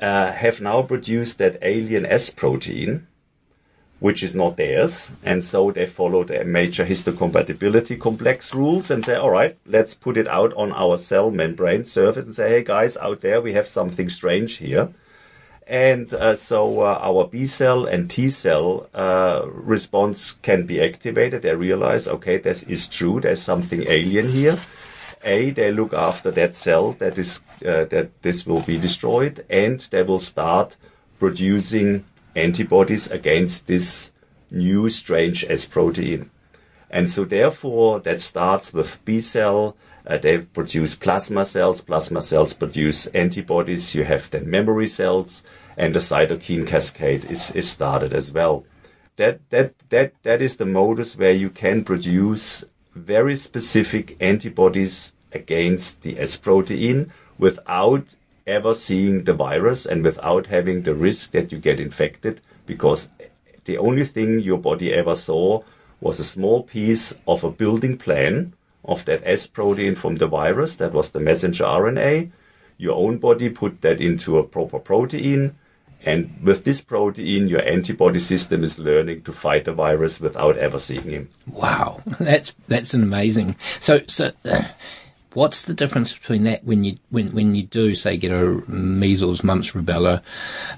uh, 0.00 0.32
have 0.32 0.60
now 0.60 0.82
produced 0.82 1.38
that 1.38 1.58
alien 1.62 2.06
S 2.06 2.30
protein, 2.30 3.06
which 3.98 4.22
is 4.22 4.34
not 4.34 4.56
theirs. 4.56 5.10
And 5.24 5.42
so 5.42 5.70
they 5.70 5.86
follow 5.86 6.24
the 6.24 6.44
major 6.44 6.84
histocompatibility 6.84 7.98
complex 7.98 8.54
rules 8.54 8.90
and 8.90 9.04
say, 9.04 9.16
all 9.16 9.30
right, 9.30 9.56
let's 9.66 9.94
put 9.94 10.16
it 10.16 10.28
out 10.28 10.52
on 10.54 10.72
our 10.72 10.96
cell 10.98 11.30
membrane 11.30 11.84
surface 11.84 12.24
and 12.24 12.34
say, 12.34 12.50
hey 12.50 12.64
guys, 12.64 12.96
out 12.98 13.22
there 13.22 13.40
we 13.40 13.54
have 13.54 13.66
something 13.66 14.08
strange 14.08 14.54
here. 14.54 14.90
And 15.66 16.12
uh, 16.14 16.36
so 16.36 16.82
uh, 16.82 16.98
our 17.02 17.26
B 17.26 17.46
cell 17.46 17.86
and 17.86 18.08
T 18.08 18.30
cell 18.30 18.88
uh, 18.94 19.42
response 19.46 20.32
can 20.32 20.64
be 20.64 20.80
activated. 20.80 21.42
They 21.42 21.56
realize, 21.56 22.06
okay, 22.06 22.38
this 22.38 22.62
is 22.64 22.88
true. 22.88 23.20
There's 23.20 23.42
something 23.42 23.82
alien 23.88 24.28
here. 24.28 24.58
A, 25.24 25.50
they 25.50 25.72
look 25.72 25.92
after 25.92 26.30
that 26.30 26.54
cell 26.54 26.92
that 27.00 27.18
is 27.18 27.40
uh, 27.66 27.84
that 27.86 28.10
this 28.22 28.46
will 28.46 28.62
be 28.62 28.78
destroyed, 28.78 29.44
and 29.50 29.80
they 29.90 30.04
will 30.04 30.20
start 30.20 30.76
producing 31.18 32.04
antibodies 32.36 33.10
against 33.10 33.66
this 33.66 34.12
new 34.50 34.88
strange 34.88 35.44
S 35.48 35.64
protein. 35.64 36.30
And 36.90 37.10
so 37.10 37.24
therefore 37.24 38.00
that 38.00 38.20
starts 38.20 38.72
with 38.72 39.04
B 39.04 39.20
cell. 39.20 39.76
Uh, 40.06 40.18
they 40.18 40.38
produce 40.38 40.94
plasma 40.94 41.44
cells. 41.44 41.80
Plasma 41.80 42.22
cells 42.22 42.54
produce 42.54 43.06
antibodies. 43.08 43.94
You 43.94 44.04
have 44.04 44.30
then 44.30 44.48
memory 44.48 44.86
cells 44.86 45.42
and 45.76 45.94
the 45.94 45.98
cytokine 45.98 46.66
cascade 46.66 47.24
is, 47.24 47.50
is 47.50 47.68
started 47.68 48.12
as 48.12 48.32
well. 48.32 48.64
That, 49.16 49.40
that, 49.50 49.74
that, 49.88 50.12
that 50.22 50.42
is 50.42 50.56
the 50.56 50.66
modus 50.66 51.16
where 51.16 51.32
you 51.32 51.50
can 51.50 51.84
produce 51.84 52.64
very 52.94 53.34
specific 53.34 54.16
antibodies 54.20 55.12
against 55.32 56.02
the 56.02 56.18
S 56.20 56.36
protein 56.36 57.12
without 57.38 58.14
ever 58.46 58.74
seeing 58.74 59.24
the 59.24 59.34
virus 59.34 59.86
and 59.86 60.04
without 60.04 60.46
having 60.46 60.82
the 60.82 60.94
risk 60.94 61.32
that 61.32 61.50
you 61.50 61.58
get 61.58 61.80
infected 61.80 62.40
because 62.64 63.10
the 63.64 63.78
only 63.78 64.04
thing 64.04 64.40
your 64.40 64.58
body 64.58 64.92
ever 64.92 65.14
saw 65.16 65.62
was 66.00 66.20
a 66.20 66.24
small 66.24 66.62
piece 66.62 67.12
of 67.26 67.42
a 67.42 67.50
building 67.50 67.98
plan 67.98 68.52
of 68.84 69.04
that 69.06 69.22
S 69.24 69.46
protein 69.46 69.94
from 69.94 70.16
the 70.16 70.26
virus. 70.26 70.76
That 70.76 70.92
was 70.92 71.10
the 71.10 71.20
messenger 71.20 71.64
RNA. 71.64 72.30
Your 72.78 72.94
own 72.94 73.18
body 73.18 73.48
put 73.48 73.80
that 73.80 74.00
into 74.00 74.38
a 74.38 74.44
proper 74.44 74.78
protein. 74.78 75.56
And 76.04 76.38
with 76.42 76.62
this 76.62 76.80
protein, 76.82 77.48
your 77.48 77.62
antibody 77.62 78.20
system 78.20 78.62
is 78.62 78.78
learning 78.78 79.22
to 79.22 79.32
fight 79.32 79.64
the 79.64 79.72
virus 79.72 80.20
without 80.20 80.56
ever 80.56 80.78
seeing 80.78 81.02
him. 81.02 81.28
Wow, 81.48 82.00
that's 82.20 82.54
that's 82.68 82.94
amazing. 82.94 83.56
So, 83.80 84.02
so 84.06 84.30
uh, 84.44 84.62
What's 85.36 85.66
the 85.66 85.74
difference 85.74 86.14
between 86.14 86.44
that 86.44 86.64
when 86.64 86.82
you 86.82 86.96
when, 87.10 87.30
when 87.34 87.54
you 87.54 87.64
do 87.64 87.94
say 87.94 88.16
get 88.16 88.32
a 88.32 88.62
measles, 88.66 89.44
mumps, 89.44 89.72
rubella 89.72 90.22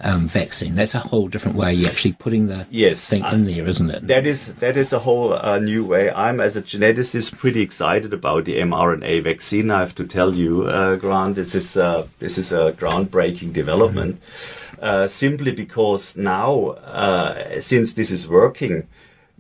um, 0.03 0.27
vaccine? 0.27 0.75
That's 0.75 0.97
a 0.97 0.99
whole 0.99 1.29
different 1.29 1.57
way. 1.57 1.73
You're 1.73 1.89
actually 1.89 2.15
putting 2.15 2.49
the 2.49 2.67
yes, 2.69 3.09
thing 3.09 3.25
in 3.27 3.45
there, 3.45 3.69
isn't 3.69 3.89
it? 3.89 4.09
That 4.09 4.27
is 4.27 4.57
that 4.57 4.77
is 4.77 4.93
a 4.93 4.99
whole 4.99 5.35
uh, 5.35 5.61
new 5.61 5.85
way. 5.85 6.11
I'm 6.11 6.41
as 6.41 6.57
a 6.57 6.63
geneticist 6.63 7.39
pretty 7.39 7.61
excited 7.61 8.13
about 8.13 8.47
the 8.47 8.57
mRNA 8.57 9.23
vaccine. 9.23 9.71
I 9.71 9.79
have 9.79 9.95
to 9.95 10.05
tell 10.05 10.35
you, 10.35 10.65
uh, 10.65 10.97
Grant, 10.97 11.37
this 11.37 11.55
is 11.55 11.77
uh, 11.77 12.09
this 12.19 12.37
is 12.37 12.51
a 12.51 12.73
groundbreaking 12.73 13.53
development. 13.53 14.17
Mm-hmm. 14.17 14.85
Uh, 14.85 15.07
simply 15.07 15.53
because 15.53 16.17
now, 16.17 16.71
uh, 16.71 17.61
since 17.61 17.93
this 17.93 18.11
is 18.11 18.27
working, 18.27 18.89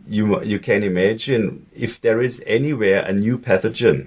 you 0.08 0.40
you 0.44 0.60
can 0.60 0.84
imagine 0.84 1.66
if 1.74 2.00
there 2.00 2.20
is 2.20 2.40
anywhere 2.46 3.00
a 3.00 3.12
new 3.12 3.36
pathogen 3.36 4.06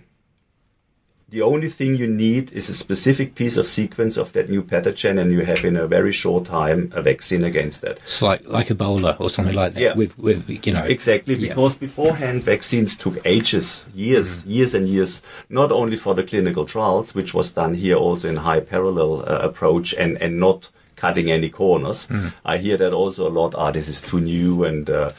the 1.32 1.42
only 1.42 1.70
thing 1.70 1.96
you 1.96 2.08
need 2.08 2.52
is 2.52 2.68
a 2.68 2.74
specific 2.74 3.36
piece 3.36 3.56
of 3.56 3.66
sequence 3.66 4.18
of 4.18 4.34
that 4.34 4.50
new 4.50 4.62
pathogen, 4.62 5.20
and 5.20 5.32
you 5.32 5.46
have 5.46 5.64
in 5.64 5.78
a 5.78 5.88
very 5.88 6.12
short 6.12 6.46
time 6.46 6.92
a 6.94 7.02
vaccine 7.02 7.44
against 7.44 7.82
that. 7.82 7.98
It's 8.00 8.22
like 8.22 8.46
like 8.46 8.68
Ebola 8.68 9.20
or 9.20 9.30
something 9.30 9.56
like 9.56 9.74
that. 9.74 9.82
Yeah. 9.82 9.96
With, 9.96 10.20
with 10.20 10.50
you 10.68 10.74
know 10.74 10.84
exactly 10.84 11.36
yeah. 11.36 11.50
because 11.50 11.78
beforehand 11.78 12.44
vaccines 12.44 12.98
took 12.98 13.18
ages, 13.26 13.86
years, 13.96 14.44
mm. 14.44 14.50
years 14.50 14.74
and 14.74 14.88
years, 14.88 15.22
not 15.50 15.72
only 15.72 15.96
for 15.96 16.14
the 16.14 16.24
clinical 16.24 16.66
trials, 16.66 17.16
which 17.16 17.34
was 17.34 17.52
done 17.52 17.76
here 17.76 17.96
also 17.96 18.28
in 18.28 18.36
high 18.36 18.60
parallel 18.60 19.22
uh, 19.22 19.40
approach, 19.40 19.94
and 19.94 20.22
and 20.22 20.38
not 20.38 20.70
cutting 21.02 21.32
any 21.32 21.50
corners. 21.50 22.06
Mm. 22.08 22.32
I 22.46 22.58
hear 22.58 22.78
that 22.78 22.94
also 22.94 23.28
a 23.28 23.34
lot. 23.40 23.56
Ah, 23.56 23.72
this 23.72 23.88
is 23.88 24.02
too 24.02 24.22
new, 24.22 24.64
and 24.64 24.88
uh, 24.88 25.10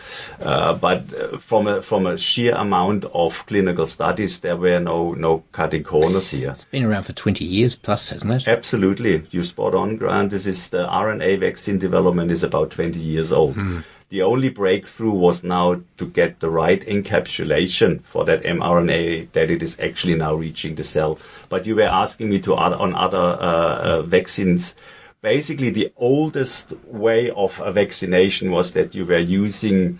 uh, 0.41 0.75
but 0.75 1.03
uh, 1.12 1.39
from 1.39 1.67
a 1.67 1.83
from 1.83 2.07
a 2.07 2.17
sheer 2.17 2.55
amount 2.55 3.05
of 3.12 3.45
clinical 3.47 3.87
studies, 3.87 4.41
there 4.41 4.57
were 4.57 4.79
no 4.79 5.15
no 5.15 5.43
cutting 5.51 5.83
corners 5.83 6.31
here. 6.31 6.53
It's 6.53 6.65
been 6.65 6.85
around 6.85 7.05
for 7.05 7.15
twenty 7.15 7.45
years 7.45 7.75
plus, 7.75 8.11
hasn't 8.11 8.33
it? 8.33 8.47
Absolutely, 8.47 9.25
you 9.33 9.43
spot 9.43 9.75
on, 9.75 9.97
Grant. 9.97 10.31
This 10.31 10.47
is 10.47 10.69
the 10.69 10.87
RNA 10.87 11.41
vaccine 11.41 11.79
development 11.79 12.31
is 12.31 12.45
about 12.45 12.71
twenty 12.71 13.01
years 13.01 13.33
old. 13.33 13.57
Mm. 13.57 13.83
The 14.12 14.23
only 14.23 14.51
breakthrough 14.51 15.11
was 15.11 15.43
now 15.43 15.81
to 15.97 16.07
get 16.07 16.41
the 16.41 16.51
right 16.51 16.83
encapsulation 16.87 18.03
for 18.03 18.27
that 18.27 18.43
mRNA 18.43 19.33
that 19.33 19.51
it 19.51 19.62
is 19.62 19.81
actually 19.81 20.17
now 20.17 20.35
reaching 20.35 20.75
the 20.75 20.85
cell. 20.85 21.19
But 21.49 21.65
you 21.65 21.75
were 21.75 21.89
asking 21.89 22.29
me 22.29 22.39
to 22.41 22.55
other, 22.55 22.77
on 22.77 22.95
other 22.95 23.17
uh, 23.19 23.79
uh, 23.89 24.03
vaccines 24.03 24.77
basically 25.23 25.71
the 25.71 25.93
oldest 25.97 26.73
way 26.87 27.31
of 27.31 27.59
a 27.61 27.73
vaccination 27.73 28.50
was 28.50 28.73
that 28.73 28.95
you 28.95 29.07
were 29.07 29.19
using 29.19 29.99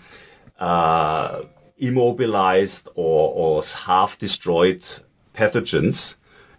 uh, 0.59 1.41
immobilized 1.77 2.87
or, 2.95 3.33
or 3.33 3.63
half 3.63 4.19
destroyed 4.19 4.85
pathogens 5.33 6.15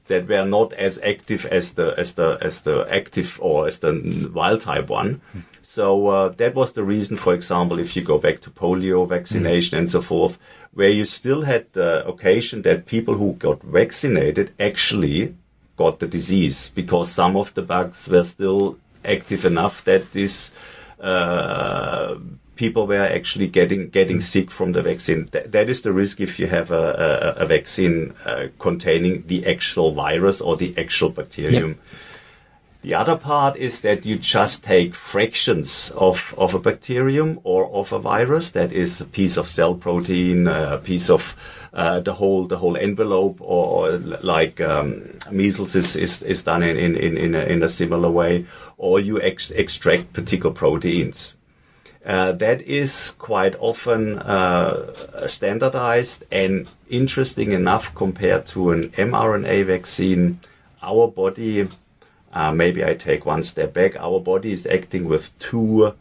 that 0.06 0.28
were 0.28 0.44
not 0.44 0.72
as 0.74 0.98
active 1.00 1.46
as 1.46 1.74
the 1.74 1.94
as 1.96 2.14
the 2.14 2.36
as 2.42 2.62
the 2.62 2.86
active 2.90 3.38
or 3.40 3.66
as 3.66 3.78
the 3.78 4.30
wild 4.34 4.60
type 4.60 4.88
one. 4.88 5.20
So 5.62 6.08
uh, 6.08 6.28
that 6.30 6.54
was 6.54 6.72
the 6.72 6.84
reason, 6.84 7.16
for 7.16 7.32
example, 7.32 7.78
if 7.78 7.96
you 7.96 8.02
go 8.02 8.18
back 8.18 8.40
to 8.40 8.50
polio 8.50 9.08
vaccination 9.08 9.76
mm. 9.76 9.80
and 9.80 9.90
so 9.90 10.02
forth, 10.02 10.38
where 10.74 10.90
you 10.90 11.06
still 11.06 11.42
had 11.42 11.72
the 11.72 12.06
occasion 12.06 12.62
that 12.62 12.86
people 12.86 13.14
who 13.14 13.32
got 13.34 13.62
vaccinated 13.62 14.52
actually 14.60 15.34
got 15.76 15.98
the 15.98 16.06
disease 16.06 16.70
because 16.74 17.10
some 17.10 17.36
of 17.36 17.52
the 17.54 17.62
bugs 17.62 18.08
were 18.08 18.24
still 18.24 18.78
active 19.04 19.44
enough 19.44 19.84
that 19.84 20.12
this 20.12 20.52
uh, 21.00 22.16
people 22.56 22.86
were 22.86 23.06
actually 23.06 23.48
getting 23.48 23.88
getting 23.90 24.20
sick 24.20 24.50
from 24.50 24.72
the 24.72 24.82
vaccine. 24.82 25.26
Th- 25.26 25.46
that 25.46 25.68
is 25.68 25.82
the 25.82 25.92
risk 25.92 26.20
if 26.20 26.38
you 26.38 26.46
have 26.46 26.70
a, 26.70 27.34
a, 27.38 27.42
a 27.42 27.46
vaccine 27.46 28.14
uh, 28.24 28.46
containing 28.58 29.26
the 29.26 29.46
actual 29.46 29.92
virus 29.92 30.40
or 30.40 30.56
the 30.56 30.74
actual 30.78 31.10
bacterium. 31.10 31.68
Yep. 31.68 31.78
The 32.82 32.92
other 32.92 33.16
part 33.16 33.56
is 33.56 33.80
that 33.80 34.04
you 34.04 34.18
just 34.18 34.62
take 34.62 34.94
fractions 34.94 35.90
of, 35.96 36.34
of 36.36 36.52
a 36.52 36.58
bacterium 36.58 37.40
or 37.42 37.66
of 37.72 37.94
a 37.94 37.98
virus. 37.98 38.50
That 38.50 38.72
is 38.72 39.00
a 39.00 39.06
piece 39.06 39.38
of 39.38 39.48
cell 39.48 39.74
protein, 39.74 40.46
a 40.46 40.76
piece 40.76 41.08
of 41.08 41.34
uh, 41.74 41.98
the 42.00 42.14
whole 42.14 42.46
the 42.46 42.56
whole 42.56 42.76
envelope, 42.76 43.38
or, 43.40 43.92
like 44.22 44.60
um, 44.60 45.02
measles 45.30 45.74
is, 45.74 45.96
is, 45.96 46.22
is 46.22 46.44
done 46.44 46.62
in 46.62 46.76
in 46.76 46.96
in 46.96 47.16
in 47.16 47.34
a, 47.34 47.40
in 47.40 47.62
a 47.62 47.68
similar 47.68 48.10
way, 48.10 48.46
or 48.78 49.00
you 49.00 49.20
ex- 49.20 49.50
extract 49.50 50.12
particular 50.12 50.54
proteins. 50.54 51.34
Uh, 52.06 52.32
that 52.32 52.60
is 52.62 53.12
quite 53.18 53.56
often 53.58 54.18
uh, 54.18 55.26
standardized 55.26 56.22
and 56.30 56.68
interesting 56.90 57.52
enough 57.52 57.94
compared 57.94 58.46
to 58.46 58.70
an 58.70 58.90
mRNA 58.90 59.64
vaccine. 59.64 60.38
Our 60.82 61.08
body, 61.08 61.66
uh, 62.32 62.52
maybe 62.52 62.84
I 62.84 62.94
take 62.94 63.24
one 63.24 63.42
step 63.42 63.72
back, 63.72 63.96
our 63.96 64.20
body 64.20 64.52
is 64.52 64.66
acting 64.66 65.08
with 65.08 65.36
two 65.38 65.94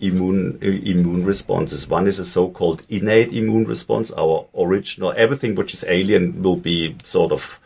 immune 0.00 0.58
immune 0.62 1.24
responses. 1.24 1.88
One 1.88 2.06
is 2.06 2.18
a 2.18 2.24
so-called 2.24 2.82
innate 2.88 3.32
immune 3.32 3.64
response, 3.64 4.10
our 4.10 4.46
original 4.56 5.12
everything 5.16 5.54
which 5.54 5.74
is 5.74 5.84
alien 5.88 6.42
will 6.42 6.56
be 6.56 6.96
sort 7.04 7.32
of 7.32 7.60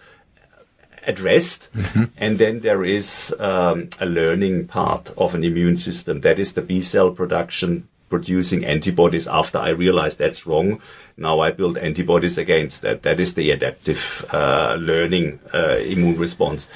addressed, 1.07 1.73
mm-hmm. 1.73 2.05
and 2.19 2.39
then 2.39 2.61
there 2.61 2.85
is 2.85 3.35
um, 3.39 3.89
a 4.01 4.07
learning 4.07 4.67
part 4.67 5.11
of 5.17 5.35
an 5.35 5.45
immune 5.45 5.77
system. 5.77 6.21
That 6.21 6.39
is 6.39 6.53
the 6.53 6.63
B 6.63 6.81
cell 6.81 7.11
production 7.11 7.89
producing 8.09 8.65
antibodies 8.65 9.27
after 9.27 9.59
I 9.59 9.71
realize 9.71 10.17
that's 10.17 10.47
wrong. 10.47 10.81
Now 11.17 11.41
I 11.41 11.51
build 11.51 11.79
antibodies 11.79 12.39
against 12.39 12.83
that. 12.83 13.03
That 13.03 13.21
is 13.21 13.35
the 13.35 13.51
adaptive 13.51 14.25
uh, 14.33 14.77
learning 14.81 15.41
uh, 15.53 15.79
immune 15.85 16.19
response. 16.19 16.69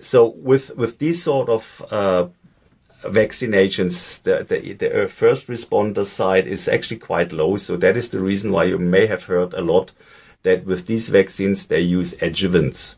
So 0.00 0.28
with 0.28 0.76
with 0.76 0.98
these 0.98 1.22
sort 1.22 1.48
of 1.48 1.84
uh, 1.90 2.28
vaccinations, 3.04 4.22
the, 4.22 4.44
the, 4.44 4.72
the 4.74 5.08
first 5.08 5.48
responder 5.48 6.04
side 6.04 6.46
is 6.46 6.68
actually 6.68 6.98
quite 6.98 7.32
low. 7.32 7.56
So 7.56 7.76
that 7.76 7.96
is 7.96 8.10
the 8.10 8.20
reason 8.20 8.52
why 8.52 8.64
you 8.64 8.78
may 8.78 9.06
have 9.06 9.24
heard 9.24 9.54
a 9.54 9.60
lot 9.60 9.92
that 10.42 10.64
with 10.64 10.86
these 10.86 11.08
vaccines, 11.08 11.66
they 11.66 11.80
use 11.80 12.14
adjuvants. 12.14 12.96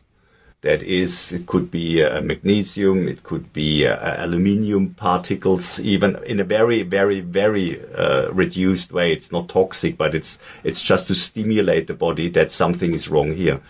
That 0.61 0.81
is, 0.81 1.31
it 1.31 1.45
could 1.45 1.69
be 1.69 2.03
uh, 2.03 2.21
magnesium, 2.21 3.07
it 3.07 3.21
could 3.21 3.53
be 3.53 3.85
uh, 3.85 4.23
aluminium 4.23 4.95
particles, 4.95 5.79
even 5.79 6.15
in 6.23 6.39
a 6.39 6.43
very, 6.43 6.81
very, 6.81 7.21
very 7.21 7.79
uh, 7.93 8.31
reduced 8.31 8.91
way. 8.91 9.13
It's 9.13 9.31
not 9.31 9.47
toxic, 9.47 9.95
but 9.95 10.15
it's 10.15 10.39
it's 10.63 10.81
just 10.81 11.05
to 11.07 11.13
stimulate 11.13 11.85
the 11.85 11.93
body 11.93 12.29
that 12.29 12.51
something 12.51 12.95
is 12.95 13.09
wrong 13.09 13.35
here. 13.35 13.61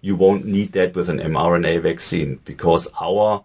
You 0.00 0.14
won't 0.14 0.44
need 0.44 0.72
that 0.72 0.94
with 0.94 1.08
an 1.08 1.18
mRNA 1.18 1.82
vaccine 1.82 2.38
because 2.44 2.86
our 3.00 3.42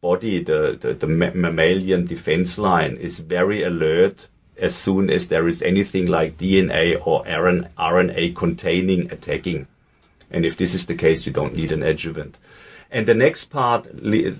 body, 0.00 0.42
the, 0.42 0.78
the, 0.80 0.94
the 0.94 1.06
mammalian 1.06 2.06
defense 2.06 2.56
line, 2.56 2.96
is 2.96 3.18
very 3.18 3.62
alert 3.62 4.28
as 4.56 4.74
soon 4.74 5.10
as 5.10 5.28
there 5.28 5.46
is 5.46 5.62
anything 5.62 6.06
like 6.06 6.38
DNA 6.38 7.00
or 7.06 7.24
RNA 7.24 8.34
containing 8.34 9.10
attacking. 9.12 9.66
And 10.30 10.46
if 10.46 10.56
this 10.56 10.74
is 10.74 10.86
the 10.86 10.94
case, 10.94 11.26
you 11.26 11.32
don't 11.32 11.54
need 11.54 11.72
an 11.72 11.82
adjuvant. 11.82 12.38
And 12.90 13.06
the 13.06 13.14
next 13.14 13.44
part, 13.46 13.86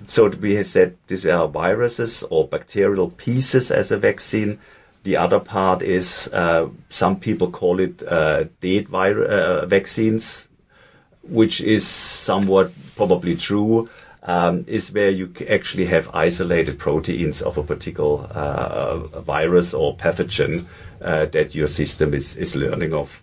so 0.07 0.29
we 0.29 0.55
have 0.55 0.65
said 0.65 0.97
these 1.07 1.25
are 1.25 1.47
viruses 1.47 2.23
or 2.23 2.47
bacterial 2.47 3.09
pieces 3.11 3.71
as 3.71 3.91
a 3.91 3.97
vaccine. 3.97 4.59
The 5.03 5.17
other 5.17 5.39
part 5.39 5.81
is 5.81 6.27
uh, 6.33 6.69
some 6.89 7.19
people 7.19 7.49
call 7.49 7.79
it 7.79 8.03
uh, 8.03 8.45
dead 8.61 8.89
vir- 8.89 9.25
uh, 9.25 9.65
vaccines, 9.67 10.47
which 11.23 11.61
is 11.61 11.87
somewhat 11.87 12.71
probably 12.95 13.35
true. 13.35 13.89
Um, 14.23 14.65
is 14.67 14.91
where 14.91 15.09
you 15.09 15.33
actually 15.49 15.87
have 15.87 16.07
isolated 16.13 16.77
proteins 16.77 17.41
of 17.41 17.57
a 17.57 17.63
particular 17.63 18.25
uh, 18.25 18.97
virus 19.21 19.73
or 19.73 19.97
pathogen 19.97 20.67
uh, 21.01 21.25
that 21.25 21.55
your 21.55 21.67
system 21.67 22.13
is, 22.13 22.35
is 22.35 22.55
learning 22.55 22.93
of 22.93 23.19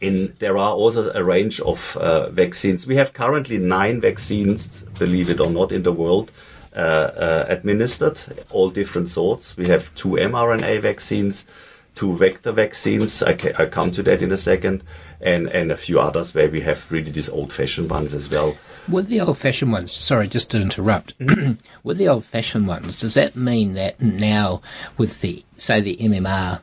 there 0.00 0.58
are 0.58 0.72
also 0.72 1.10
a 1.12 1.24
range 1.24 1.60
of 1.60 1.96
uh, 1.96 2.28
vaccines. 2.30 2.86
We 2.86 2.96
have 2.96 3.12
currently 3.12 3.58
nine 3.58 4.00
vaccines, 4.00 4.82
believe 4.98 5.30
it 5.30 5.40
or 5.40 5.50
not, 5.50 5.72
in 5.72 5.82
the 5.82 5.92
world 5.92 6.30
uh, 6.76 6.78
uh, 6.80 7.46
administered, 7.48 8.18
all 8.50 8.68
different 8.68 9.08
sorts. 9.08 9.56
We 9.56 9.68
have 9.68 9.94
two 9.94 10.10
mRNA 10.10 10.80
vaccines, 10.80 11.46
two 11.94 12.14
vector 12.16 12.52
vaccines. 12.52 13.22
I 13.22 13.34
ca- 13.34 13.54
I 13.58 13.66
come 13.66 13.90
to 13.92 14.02
that 14.02 14.20
in 14.20 14.32
a 14.32 14.36
second, 14.36 14.82
and 15.20 15.48
and 15.48 15.70
a 15.70 15.76
few 15.76 16.00
others 16.00 16.34
where 16.34 16.48
we 16.48 16.60
have 16.62 16.90
really 16.90 17.10
these 17.10 17.28
old-fashioned 17.28 17.90
ones 17.90 18.14
as 18.14 18.30
well. 18.30 18.56
With 18.88 19.08
the 19.08 19.20
old-fashioned 19.20 19.72
ones, 19.72 19.92
sorry, 19.92 20.28
just 20.28 20.50
to 20.52 20.60
interrupt. 20.60 21.14
with 21.82 21.98
the 21.98 22.08
old-fashioned 22.08 22.66
ones, 22.66 23.00
does 23.00 23.14
that 23.14 23.36
mean 23.36 23.74
that 23.74 24.00
now 24.00 24.62
with 24.96 25.20
the 25.20 25.44
say 25.56 25.80
the 25.80 25.96
MMR, 25.96 26.60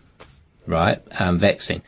right, 0.68 1.02
um, 1.20 1.40
vaccine? 1.40 1.82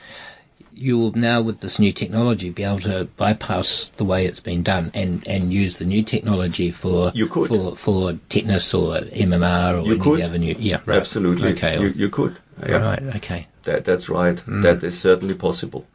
you 0.75 0.97
will 0.97 1.11
now, 1.13 1.41
with 1.41 1.61
this 1.61 1.79
new 1.79 1.91
technology, 1.91 2.49
be 2.49 2.63
able 2.63 2.79
to 2.81 3.05
bypass 3.15 3.89
the 3.95 4.03
way 4.03 4.25
it's 4.25 4.41
been 4.41 4.61
done 4.61 4.91
and, 4.93 5.25
and 5.27 5.53
use 5.53 5.77
the 5.77 5.85
new 5.85 6.03
technology 6.03 6.69
for 6.69 7.11
you 7.15 7.27
could. 7.27 7.47
for 7.47 7.75
for 7.75 8.13
tetanus 8.29 8.73
or 8.73 8.97
MMR 8.99 9.79
or 9.79 9.85
you 9.85 9.93
any 9.93 10.01
could. 10.01 10.21
other 10.21 10.37
new. 10.37 10.55
Yeah, 10.59 10.81
right. 10.85 10.97
Absolutely. 10.97 11.53
Okay. 11.53 11.79
You, 11.79 11.87
you 11.89 12.09
could. 12.09 12.37
Yeah. 12.67 12.77
Right. 12.77 13.15
Okay. 13.15 13.47
That, 13.63 13.85
that's 13.85 14.09
right. 14.09 14.35
Mm. 14.35 14.63
That 14.63 14.83
is 14.83 14.99
certainly 14.99 15.33
possible. 15.33 15.87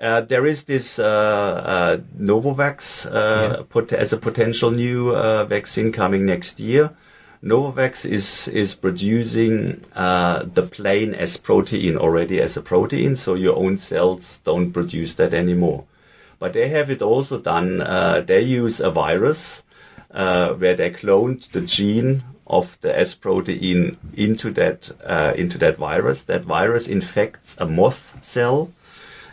Uh, 0.00 0.20
there 0.20 0.46
is 0.46 0.64
this 0.64 0.98
uh, 0.98 1.04
uh, 1.04 1.96
Novavax 2.16 3.06
uh, 3.06 3.64
yeah. 3.74 3.96
as 3.96 4.12
a 4.12 4.16
potential 4.16 4.70
new 4.70 5.10
uh, 5.10 5.44
vaccine 5.44 5.90
coming 5.90 6.24
next 6.24 6.60
year. 6.60 6.90
Novavax 7.42 8.04
is 8.04 8.48
is 8.48 8.74
producing 8.74 9.84
uh, 9.94 10.42
the 10.42 10.62
plain 10.62 11.14
S 11.14 11.36
protein 11.36 11.96
already 11.96 12.40
as 12.40 12.56
a 12.56 12.62
protein, 12.62 13.16
so 13.16 13.34
your 13.34 13.56
own 13.56 13.78
cells 13.78 14.40
don't 14.44 14.72
produce 14.72 15.14
that 15.14 15.32
anymore. 15.32 15.84
But 16.38 16.52
they 16.52 16.68
have 16.68 16.90
it 16.90 17.02
also 17.02 17.38
done. 17.38 17.80
Uh, 17.80 18.22
they 18.26 18.42
use 18.42 18.80
a 18.80 18.90
virus 18.90 19.62
uh, 20.10 20.54
where 20.54 20.74
they 20.74 20.90
cloned 20.90 21.50
the 21.50 21.60
gene 21.60 22.22
of 22.46 22.78
the 22.80 22.98
S 22.98 23.14
protein 23.14 23.98
into 24.16 24.50
that 24.52 24.90
uh, 25.04 25.32
into 25.36 25.58
that 25.58 25.76
virus. 25.76 26.24
That 26.24 26.42
virus 26.42 26.88
infects 26.88 27.56
a 27.60 27.66
moth 27.66 28.18
cell, 28.22 28.72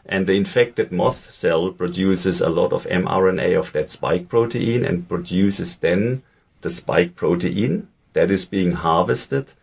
and 0.05 0.27
the 0.27 0.33
infected 0.33 0.91
moth 0.91 1.33
cell 1.33 1.72
produces 1.72 2.41
a 2.41 2.50
lot 2.50 2.72
of 2.72 2.85
mRNA 2.85 3.57
of 3.57 3.72
that 3.74 3.89
spike 3.89 4.29
protein 4.29 4.85
and 4.85 5.09
produces 5.09 5.77
then 5.77 6.22
the 6.61 6.70
spike 6.70 7.15
protein 7.15 7.87
that 8.13 8.29
is 8.31 8.46
being 8.46 8.72
harvested 8.74 9.53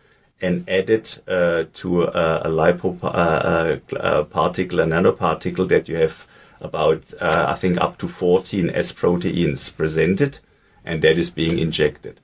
and 0.41 0.67
added 0.69 1.09
uh, 1.27 1.63
to 1.73 2.03
a, 2.03 2.41
a 2.41 2.49
lipo 2.49 3.01
uh, 3.03 3.07
uh, 3.07 3.77
uh, 3.95 4.21
a 4.21 4.25
nanoparticle 4.25 5.67
that 5.69 5.87
you 5.87 5.95
have 5.95 6.27
about, 6.63 7.13
uh, 7.19 7.45
I 7.49 7.55
think, 7.55 7.79
up 7.79 7.97
to 7.99 8.07
14 8.07 8.69
S 8.71 8.91
proteins 8.91 9.69
presented, 9.69 10.39
and 10.83 11.01
that 11.03 11.17
is 11.17 11.29
being 11.29 11.59
injected. 11.59 12.19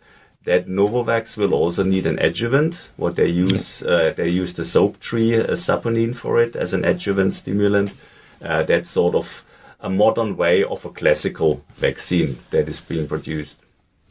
That 0.46 0.68
Novavax 0.68 1.38
will 1.38 1.54
also 1.54 1.84
need 1.84 2.06
an 2.06 2.18
adjuvant. 2.20 2.82
What 2.96 3.18
they 3.18 3.28
use, 3.28 3.84
uh, 3.84 4.14
they 4.16 4.30
use 4.30 4.54
the 4.54 4.64
soap 4.64 5.00
tree 5.00 5.36
uh, 5.36 5.48
saponin 5.52 6.16
for 6.16 6.42
it 6.42 6.56
as 6.56 6.74
an 6.74 6.86
adjuvant 6.86 7.36
stimulant. 7.36 7.94
That's 8.40 8.90
sort 8.90 9.16
of 9.16 9.44
a 9.82 9.90
modern 9.90 10.36
way 10.36 10.64
of 10.64 10.86
a 10.86 10.90
classical 10.90 11.64
vaccine 11.76 12.38
that 12.52 12.68
is 12.68 12.82
being 12.82 13.08
produced. 13.08 13.62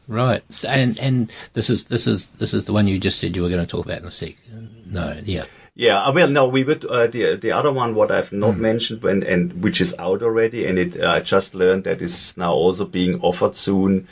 Right, 0.07 0.43
so, 0.49 0.67
and 0.69 0.97
and 0.99 1.31
this 1.53 1.69
is 1.69 1.85
this 1.85 2.07
is 2.07 2.27
this 2.39 2.53
is 2.53 2.65
the 2.65 2.73
one 2.73 2.87
you 2.87 2.97
just 2.97 3.19
said 3.19 3.35
you 3.35 3.43
were 3.43 3.49
going 3.49 3.65
to 3.65 3.69
talk 3.69 3.85
about 3.85 4.01
in 4.01 4.07
a 4.07 4.11
sec. 4.11 4.35
No, 4.85 5.19
yeah. 5.23 5.45
Yeah, 5.75 6.03
uh, 6.03 6.11
well, 6.11 6.27
no, 6.27 6.47
we 6.47 6.63
would 6.63 6.83
uh, 6.83 7.07
the 7.07 7.35
the 7.35 7.51
other 7.51 7.71
one 7.71 7.95
what 7.95 8.11
I've 8.11 8.33
not 8.33 8.55
mm. 8.55 8.59
mentioned 8.59 9.03
when 9.03 9.23
and 9.23 9.63
which 9.63 9.79
is 9.79 9.95
out 9.99 10.23
already, 10.23 10.65
and 10.65 10.79
it 10.79 10.99
uh, 10.99 11.11
I 11.11 11.19
just 11.19 11.53
learned 11.53 11.83
that 11.83 12.01
is 12.01 12.35
now 12.35 12.51
also 12.51 12.85
being 12.85 13.21
offered 13.21 13.55
soon 13.55 14.07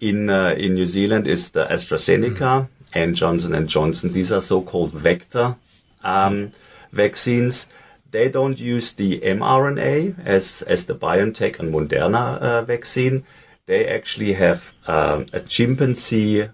in 0.00 0.28
uh, 0.28 0.50
in 0.58 0.74
New 0.74 0.86
Zealand 0.86 1.26
is 1.28 1.50
the 1.50 1.64
AstraZeneca 1.66 2.36
mm. 2.36 2.68
and 2.92 3.14
Johnson 3.14 3.54
and 3.54 3.68
Johnson. 3.68 4.12
These 4.12 4.32
are 4.32 4.40
so-called 4.40 4.92
vector 4.92 5.56
um, 6.02 6.52
vaccines. 6.92 7.68
They 8.10 8.28
don't 8.28 8.58
use 8.58 8.92
the 8.92 9.20
mRNA 9.20 10.24
as 10.24 10.62
as 10.62 10.86
the 10.86 10.94
BioNTech 10.94 11.58
and 11.58 11.72
Moderna 11.72 12.38
uh, 12.38 12.62
vaccine 12.62 13.24
they 13.68 13.86
actually 13.86 14.32
have 14.32 14.72
um, 14.86 15.26
a 15.34 15.40
chimpanzee 15.40 16.48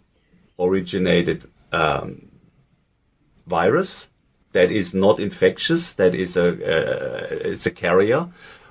originated 0.59 1.49
um, 1.73 2.29
virus 3.47 4.09
that 4.51 4.73
is 4.73 4.95
not 4.95 5.21
infectious, 5.21 5.93
that 5.95 6.13
is 6.15 6.37
a, 6.37 6.49
uh, 6.49 7.27
it's 7.31 7.67
a 7.67 7.71
carrier. 7.71 8.29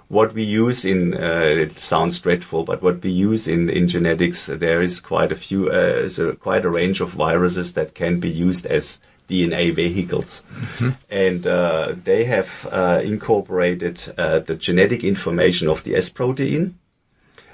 What 0.09 0.33
we 0.33 0.43
use 0.43 0.83
in, 0.83 1.13
uh, 1.13 1.41
it 1.45 1.79
sounds 1.79 2.19
dreadful, 2.19 2.65
but 2.65 2.81
what 2.81 3.01
we 3.01 3.11
use 3.11 3.47
in, 3.47 3.69
in 3.69 3.87
genetics, 3.87 4.47
there 4.47 4.81
is 4.81 4.99
quite 4.99 5.31
a 5.31 5.35
few, 5.35 5.69
uh, 5.69 6.09
a, 6.17 6.35
quite 6.35 6.65
a 6.65 6.69
range 6.69 6.99
of 6.99 7.11
viruses 7.11 7.73
that 7.73 7.95
can 7.95 8.19
be 8.19 8.29
used 8.29 8.65
as 8.65 8.99
DNA 9.29 9.73
vehicles. 9.73 10.43
Mm-hmm. 10.53 10.89
And 11.09 11.47
uh, 11.47 11.95
they 12.03 12.25
have 12.25 12.67
uh, 12.71 13.01
incorporated 13.03 14.01
uh, 14.17 14.39
the 14.39 14.55
genetic 14.55 15.03
information 15.03 15.69
of 15.69 15.83
the 15.83 15.95
S 15.95 16.09
protein 16.09 16.77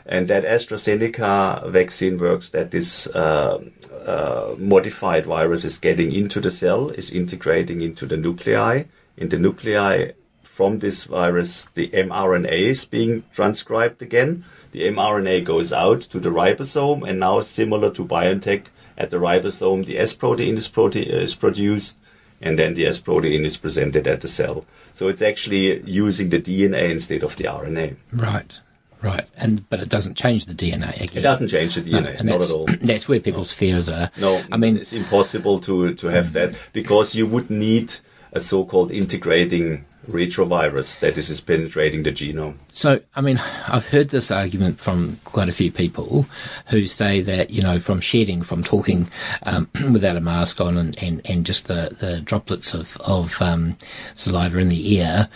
and 0.10 0.28
that 0.28 0.44
AstraZeneca 0.44 1.70
vaccine 1.70 2.18
works 2.18 2.50
that 2.50 2.72
this 2.72 3.06
uh, 3.08 3.64
uh, 4.08 4.56
modified 4.58 5.28
virus 5.28 5.64
is 5.64 5.78
getting 5.78 6.12
into 6.12 6.42
the 6.42 6.50
cell, 6.50 6.90
is 6.90 7.12
integrating 7.12 7.82
into 7.82 8.08
the 8.08 8.18
nuclei. 8.18 8.86
In 9.18 9.30
the 9.30 9.38
nuclei 9.38 10.14
from 10.42 10.80
this 10.80 11.04
virus, 11.04 11.66
the 11.76 11.90
mRNA 11.90 12.52
is 12.52 12.86
being 12.86 13.24
transcribed 13.32 14.02
again. 14.02 14.46
The 14.72 14.82
mRNA 14.88 15.44
goes 15.44 15.72
out 15.72 16.02
to 16.02 16.20
the 16.20 16.30
ribosome, 16.30 17.08
and 17.08 17.20
now, 17.20 17.42
similar 17.42 17.92
to 17.92 18.04
BioNTech, 18.04 18.66
at 19.00 19.10
the 19.10 19.18
ribosome, 19.18 19.86
the 19.86 19.98
S 19.98 20.14
protein 20.14 20.58
is, 20.58 20.68
prote- 20.68 21.12
uh, 21.12 21.18
is 21.18 21.34
produced, 21.34 21.98
and 22.42 22.60
then 22.60 22.74
the 22.74 22.86
S 22.86 23.00
protein 23.00 23.46
is 23.46 23.58
presented 23.58 24.06
at 24.08 24.22
the 24.22 24.28
cell. 24.28 24.66
So 24.94 25.08
it's 25.08 25.22
actually 25.22 25.82
using 25.90 26.30
the 26.30 26.40
DNA 26.40 26.92
instead 26.92 27.24
of 27.24 27.36
the 27.38 27.46
RNA. 27.46 27.96
Right. 28.12 28.60
Right, 29.02 29.26
and 29.38 29.68
but 29.70 29.80
it 29.80 29.88
doesn't 29.88 30.16
change 30.16 30.44
the 30.44 30.54
DNA 30.54 30.94
again. 30.96 31.20
It 31.20 31.22
doesn't 31.22 31.48
change 31.48 31.76
the 31.76 31.82
DNA, 31.82 32.22
no, 32.22 32.34
not 32.34 32.42
at 32.42 32.52
all. 32.52 32.66
That's 32.82 33.08
where 33.08 33.22
people's 33.22 33.54
fears 33.54 33.88
are. 33.88 34.12
No, 34.20 34.44
I 34.52 34.58
mean 34.58 34.76
it's 34.76 34.92
impossible 34.92 35.62
to 35.62 35.94
to 35.94 36.08
have 36.08 36.34
that 36.34 36.56
because 36.74 37.16
you 37.16 37.26
would 37.26 37.50
need 37.50 37.94
a 38.34 38.42
so-called 38.42 38.92
integrating 38.92 39.86
retrovirus 40.10 41.00
that 41.00 41.18
is 41.18 41.42
penetrating 41.42 42.04
the 42.04 42.12
genome. 42.12 42.56
So, 42.72 43.02
I 43.16 43.22
mean, 43.22 43.42
I've 43.68 43.88
heard 43.88 44.10
this 44.10 44.32
argument 44.32 44.80
from 44.80 45.18
quite 45.26 45.50
a 45.50 45.54
few 45.54 45.72
people 45.72 46.26
who 46.68 46.88
say 46.88 47.22
that, 47.22 47.52
you 47.52 47.62
know, 47.62 47.80
from 47.80 48.02
shedding, 48.02 48.42
from 48.42 48.64
talking 48.64 49.10
um, 49.44 49.70
without 49.92 50.16
a 50.16 50.22
mask 50.22 50.60
on 50.60 50.78
and, 50.78 51.02
and, 51.02 51.22
and 51.26 51.46
just 51.46 51.68
the, 51.68 51.96
the 52.00 52.22
droplets 52.22 52.74
of, 52.74 52.98
of 52.98 53.42
um, 53.42 53.78
saliva 54.14 54.58
in 54.60 54.70
the 54.70 55.00
air, 55.00 55.30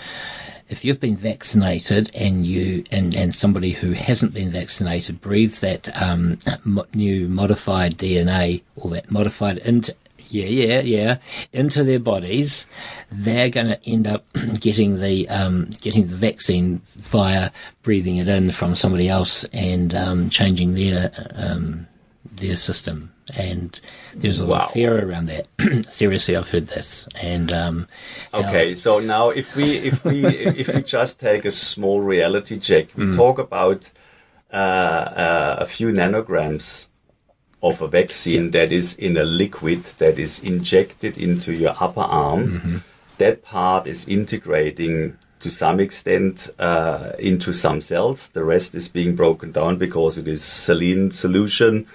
if 0.70 0.84
you've 0.84 1.00
been 1.00 1.16
vaccinated 1.16 2.10
and 2.16 2.48
you 2.48 2.84
and, 2.90 3.14
and 3.14 3.36
somebody 3.36 3.72
who 3.72 3.92
hasn't 3.92 4.34
been 4.34 4.50
vaccinated 4.50 5.22
breathes 5.22 5.60
that 5.60 6.02
um, 6.02 6.40
mo- 6.64 6.86
new 6.94 7.28
modified 7.28 7.98
DNA 7.98 8.64
or 8.76 8.90
that 8.92 9.12
modified 9.12 9.60
into 9.60 9.96
yeah, 10.34 10.46
yeah, 10.46 10.82
yeah, 10.82 11.18
into 11.52 11.84
their 11.84 12.00
bodies, 12.00 12.66
they're 13.12 13.50
going 13.50 13.68
to 13.68 13.90
end 13.90 14.08
up 14.08 14.26
getting 14.60 15.00
the 15.00 15.30
um, 15.30 15.70
getting 15.82 16.08
the 16.08 16.16
vaccine 16.16 16.82
via 16.96 17.52
breathing 17.82 18.18
it 18.18 18.28
in 18.28 18.52
from 18.52 18.76
somebody 18.76 19.10
else 19.10 19.44
and 19.46 19.94
um, 19.94 20.30
changing 20.30 20.74
their 20.74 21.12
um, 21.36 21.88
their 22.36 22.56
system 22.56 23.14
and 23.36 23.80
there's 24.16 24.40
a 24.40 24.46
lot 24.46 24.60
wow. 24.60 24.66
of 24.66 24.72
fear 24.72 25.08
around 25.08 25.26
that. 25.26 25.48
Seriously, 25.94 26.36
I've 26.36 26.50
heard 26.50 26.68
this. 26.68 27.08
And 27.22 27.52
um, 27.52 27.88
okay, 28.34 28.76
so 28.76 29.00
now 29.00 29.30
if 29.30 29.56
we 29.56 29.78
if 29.78 30.04
we 30.04 30.26
if 30.26 30.74
we 30.74 30.82
just 30.84 31.20
take 31.20 31.46
a 31.46 31.52
small 31.52 32.02
reality 32.02 32.60
check, 32.60 32.88
we 32.96 33.06
mm. 33.06 33.16
talk 33.16 33.40
about 33.40 33.92
uh, 34.52 34.56
uh, 34.56 35.56
a 35.60 35.66
few 35.66 35.92
nanograms 35.92 36.90
of 37.64 37.82
a 37.82 37.88
vaccine 37.88 38.52
that 38.52 38.72
is 38.72 38.96
in 38.98 39.18
a 39.18 39.24
liquid 39.24 39.84
that 39.98 40.20
is 40.20 40.40
injected 40.42 41.18
into 41.18 41.54
your 41.54 41.76
upper 41.80 42.02
arm, 42.02 42.44
Mm-hmm. 42.48 42.78
that 43.18 43.42
part 43.42 43.88
is 43.88 44.08
integrating 44.08 45.18
to 45.40 45.50
some 45.50 45.80
extent 45.80 46.50
uh, 46.60 47.12
into 47.20 47.54
some 47.54 47.80
cells. 47.82 48.30
The 48.30 48.44
rest 48.44 48.76
is 48.76 48.90
being 48.90 49.16
broken 49.16 49.52
down 49.52 49.78
because 49.78 50.18
it 50.18 50.28
is 50.28 50.44
saline 50.44 51.12
solution 51.12 51.88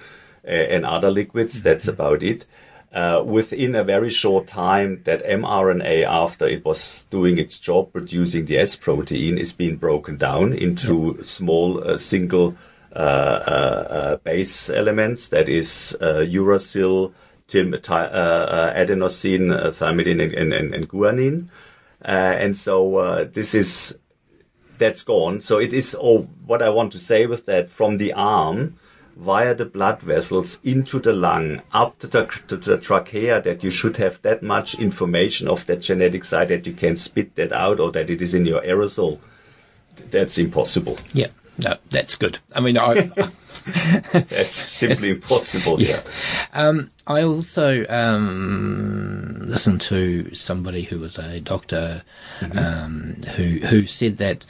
uh, 0.45 0.51
and 0.51 0.85
other 0.85 1.11
liquids. 1.11 1.61
That's 1.61 1.87
about 1.87 2.23
it. 2.23 2.45
Uh, 2.91 3.21
within 3.23 3.75
a 3.75 3.83
very 3.83 4.09
short 4.09 4.47
time, 4.47 5.01
that 5.03 5.23
mRNA, 5.23 6.05
after 6.07 6.47
it 6.47 6.65
was 6.65 7.05
doing 7.11 7.37
its 7.37 7.59
job 7.59 7.93
producing 7.93 8.45
the 8.45 8.57
S 8.57 8.75
protein, 8.75 9.37
is 9.37 9.53
being 9.53 9.77
broken 9.77 10.17
down 10.17 10.53
into 10.53 11.23
small 11.23 11.83
uh, 11.87 11.97
single 11.97 12.55
base 12.93 14.69
elements. 14.69 15.29
That 15.29 15.49
is 15.49 15.97
uh, 16.01 16.25
uracil, 16.25 17.13
uh, 17.53 17.57
uh, 17.57 18.73
adenosine, 18.75 19.51
uh, 19.51 19.71
thymidine, 19.71 20.37
and, 20.37 20.89
guanine. 20.89 21.49
Uh, 22.03 22.07
and 22.07 22.55
so 22.55 22.95
uh, 22.97 23.25
this 23.25 23.53
is 23.53 23.97
that's 24.77 25.03
gone. 25.03 25.41
So 25.41 25.59
it 25.59 25.73
is 25.73 25.95
oh, 25.99 26.21
what 26.45 26.61
I 26.61 26.69
want 26.69 26.91
to 26.93 26.99
say 26.99 27.25
with 27.25 27.45
that 27.47 27.69
from 27.69 27.97
the 27.97 28.13
arm 28.13 28.77
via 29.17 29.53
the 29.53 29.65
blood 29.65 29.99
vessels 29.99 30.61
into 30.63 30.97
the 30.99 31.11
lung 31.11 31.61
up 31.73 31.99
to 31.99 32.07
the, 32.07 32.25
to 32.47 32.55
the 32.55 32.77
trachea 32.77 33.41
that 33.41 33.63
you 33.63 33.69
should 33.69 33.97
have 33.97 34.21
that 34.21 34.41
much 34.41 34.79
information 34.79 35.49
of 35.49 35.65
that 35.65 35.81
genetic 35.81 36.23
side 36.23 36.47
that 36.47 36.65
you 36.65 36.71
can 36.71 36.95
spit 36.95 37.35
that 37.35 37.51
out 37.51 37.81
or 37.81 37.91
that 37.91 38.09
it 38.09 38.21
is 38.21 38.33
in 38.33 38.45
your 38.45 38.61
aerosol. 38.61 39.19
That's 40.09 40.37
impossible. 40.37 40.97
Yeah, 41.13 41.27
no, 41.63 41.77
that's 41.89 42.15
good. 42.15 42.39
I 42.53 42.61
mean, 42.61 42.77
I, 42.77 43.09
That's 44.13 44.55
simply 44.55 45.11
impossible. 45.11 45.81
Yeah. 45.81 46.01
Um, 46.53 46.91
I 47.07 47.23
also 47.23 47.85
um, 47.87 49.37
listened 49.41 49.81
to 49.81 50.33
somebody 50.33 50.83
who 50.83 50.99
was 50.99 51.17
a 51.17 51.39
doctor 51.39 52.03
um, 52.55 53.17
who 53.35 53.59
who 53.67 53.85
said 53.85 54.17
that 54.17 54.45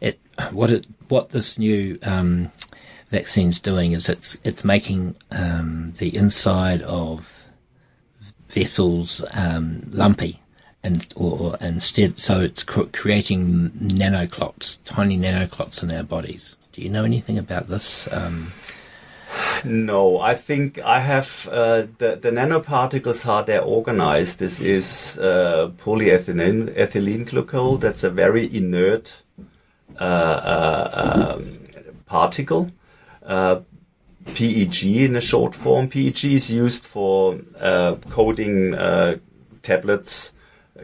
it 0.00 0.18
what 0.52 0.70
it 0.70 0.86
what 1.08 1.30
this 1.30 1.58
new 1.58 1.98
um, 2.02 2.50
vaccine's 3.10 3.60
doing 3.60 3.92
is 3.92 4.08
it's 4.08 4.38
it's 4.44 4.64
making 4.64 5.16
um, 5.30 5.92
the 5.98 6.14
inside 6.16 6.82
of 6.82 7.46
vessels 8.48 9.24
um, 9.32 9.82
lumpy. 9.90 10.40
And, 10.84 11.06
or, 11.16 11.38
or 11.40 11.56
instead, 11.60 12.20
so 12.20 12.40
it's 12.40 12.62
cr- 12.62 12.92
creating 12.92 13.70
nanoclots, 13.70 14.78
tiny 14.84 15.16
nanoclots 15.18 15.82
in 15.82 15.90
our 15.90 16.02
bodies. 16.04 16.56
Do 16.72 16.82
you 16.82 16.90
know 16.90 17.04
anything 17.04 17.38
about 17.38 17.68
this? 17.68 18.06
Um, 18.12 18.52
No, 19.64 20.20
I 20.20 20.34
think 20.34 20.78
I 20.78 21.00
have 21.00 21.48
uh, 21.50 21.86
the 21.98 22.16
the 22.20 22.30
nanoparticles 22.30 23.24
how 23.24 23.42
they're 23.42 23.62
organized. 23.62 24.38
This 24.38 24.60
is 24.60 25.18
uh, 25.18 25.70
polyethylene 25.78 26.72
ethylene 26.76 27.26
glycol. 27.26 27.80
That's 27.80 28.04
a 28.04 28.10
very 28.10 28.44
inert 28.54 29.22
uh, 29.98 30.04
uh, 30.04 31.36
um, 31.38 31.60
particle. 32.06 32.70
Uh, 33.24 33.60
PEG 34.26 34.84
in 34.84 35.16
a 35.16 35.20
short 35.20 35.54
form. 35.54 35.88
PEG 35.88 36.24
is 36.24 36.50
used 36.50 36.84
for 36.84 37.38
uh, 37.58 37.96
coating 38.10 38.74
tablets, 39.62 40.33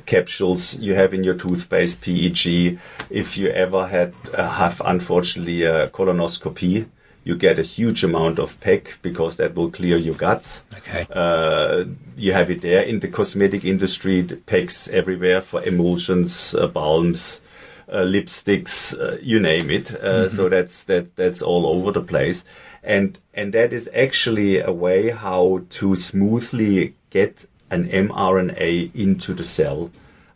capsules 0.07 0.79
you 0.79 0.95
have 0.95 1.13
in 1.13 1.25
your 1.25 1.35
toothpaste. 1.35 2.01
PEG. 2.03 2.79
If 3.11 3.37
you 3.37 3.49
ever 3.49 3.87
had 3.89 4.15
uh, 4.35 4.49
have 4.49 4.81
unfortunately 4.85 5.63
a 5.65 5.89
colonoscopy, 5.89 6.87
you 7.25 7.37
get 7.37 7.59
a 7.59 7.63
huge 7.63 8.03
amount 8.05 8.39
of 8.39 8.59
PEG 8.61 8.99
because 9.03 9.37
that 9.37 9.55
will 9.55 9.71
clear 9.71 9.97
your 9.97 10.15
guts. 10.15 10.65
okay. 10.79 11.07
Uh, 11.13 11.85
you 12.17 12.33
have 12.33 12.51
it 12.51 12.63
there 12.63 12.83
in 12.83 13.01
the 13.01 13.09
cosmetic 13.09 13.65
industry. 13.65 14.23
PEGs 14.23 14.89
everywhere 14.91 15.43
for 15.43 15.63
emulsions, 15.65 16.55
uh, 16.55 16.67
balms, 16.67 17.43
uh, 17.89 18.05
lipsticks, 18.05 18.99
uh, 18.99 19.19
you 19.21 19.41
name 19.41 19.71
it. 19.71 19.91
Uh, 19.95 20.29
So 20.29 20.49
that's 20.49 20.85
that 20.85 21.17
that's 21.17 21.43
all 21.43 21.67
over 21.67 21.93
the 21.93 22.03
place, 22.03 22.45
and 22.83 23.19
and 23.35 23.53
that 23.53 23.73
is 23.73 23.91
actually 23.93 24.61
a 24.61 24.73
way 24.73 25.11
how 25.11 25.63
to 25.81 25.97
smoothly 25.97 26.95
get 27.11 27.47
an 27.71 27.89
mRNA 27.89 28.95
into 28.95 29.35
the 29.35 29.45
cell. 29.45 29.91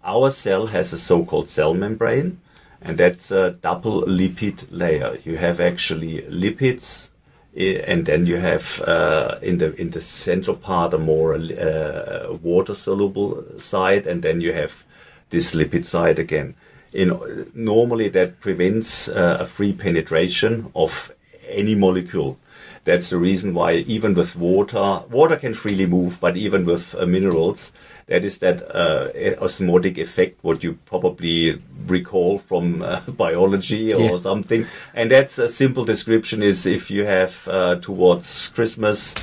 Our 0.05 0.31
cell 0.31 0.66
has 0.66 0.92
a 0.92 0.99
so-called 0.99 1.49
cell 1.49 1.75
membrane, 1.75 2.40
and 2.81 2.99
that's 2.99 3.31
a 3.31 3.51
double 3.51 4.03
lipid 4.03 4.66
layer. 4.70 5.18
You 5.25 5.37
have 5.37 5.61
actually 5.61 6.23
lipids 6.23 7.11
and 7.57 8.07
then 8.07 8.27
you 8.27 8.37
have 8.37 8.81
uh, 8.81 9.38
in 9.40 9.59
the 9.59 9.75
in 9.81 9.90
the 9.90 10.01
central 10.01 10.57
part 10.57 10.92
a 10.92 10.99
more 10.99 11.35
uh, 11.35 12.33
water 12.42 12.75
soluble 12.75 13.44
side, 13.59 14.07
and 14.07 14.23
then 14.23 14.40
you 14.40 14.53
have 14.53 14.85
this 15.31 15.55
lipid 15.55 15.87
side 15.87 16.18
again. 16.18 16.55
In 16.92 17.47
normally 17.55 18.09
that 18.09 18.40
prevents 18.40 19.09
uh, 19.09 19.38
a 19.40 19.47
free 19.47 19.73
penetration 19.73 20.70
of 20.75 21.12
any 21.49 21.75
molecule. 21.75 22.38
That's 22.85 23.11
the 23.11 23.18
reason 23.18 23.55
why 23.55 23.73
even 23.87 24.14
with 24.14 24.37
water, 24.37 25.03
water 25.11 25.37
can 25.37 25.55
freely 25.55 25.87
move, 25.87 26.18
but 26.20 26.37
even 26.37 26.66
with 26.66 26.94
uh, 26.94 27.07
minerals, 27.07 27.73
that 28.07 28.25
is 28.25 28.38
that 28.40 28.62
uh, 28.75 29.09
osmotic 29.42 29.97
effect, 29.97 30.38
what 30.42 30.62
you 30.62 30.75
probably 30.85 31.62
recall 31.87 32.38
from 32.38 32.83
uh, 32.83 33.01
biology 33.09 33.94
or 33.94 34.16
Yeah. 34.16 34.18
something. 34.18 34.66
And 34.92 35.11
that's 35.11 35.38
a 35.38 35.49
simple 35.49 35.85
description 35.87 36.42
is 36.42 36.66
if 36.66 36.90
you 36.90 37.07
have 37.07 37.49
uh, 37.49 37.77
towards 37.77 38.51
Christmas, 38.51 39.14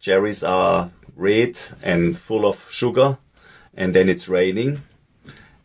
cherries 0.00 0.42
are 0.42 0.90
red 1.14 1.56
and 1.82 2.18
full 2.18 2.44
of 2.44 2.68
sugar, 2.70 3.18
and 3.76 3.94
then 3.94 4.08
it's 4.08 4.28
raining. 4.28 4.78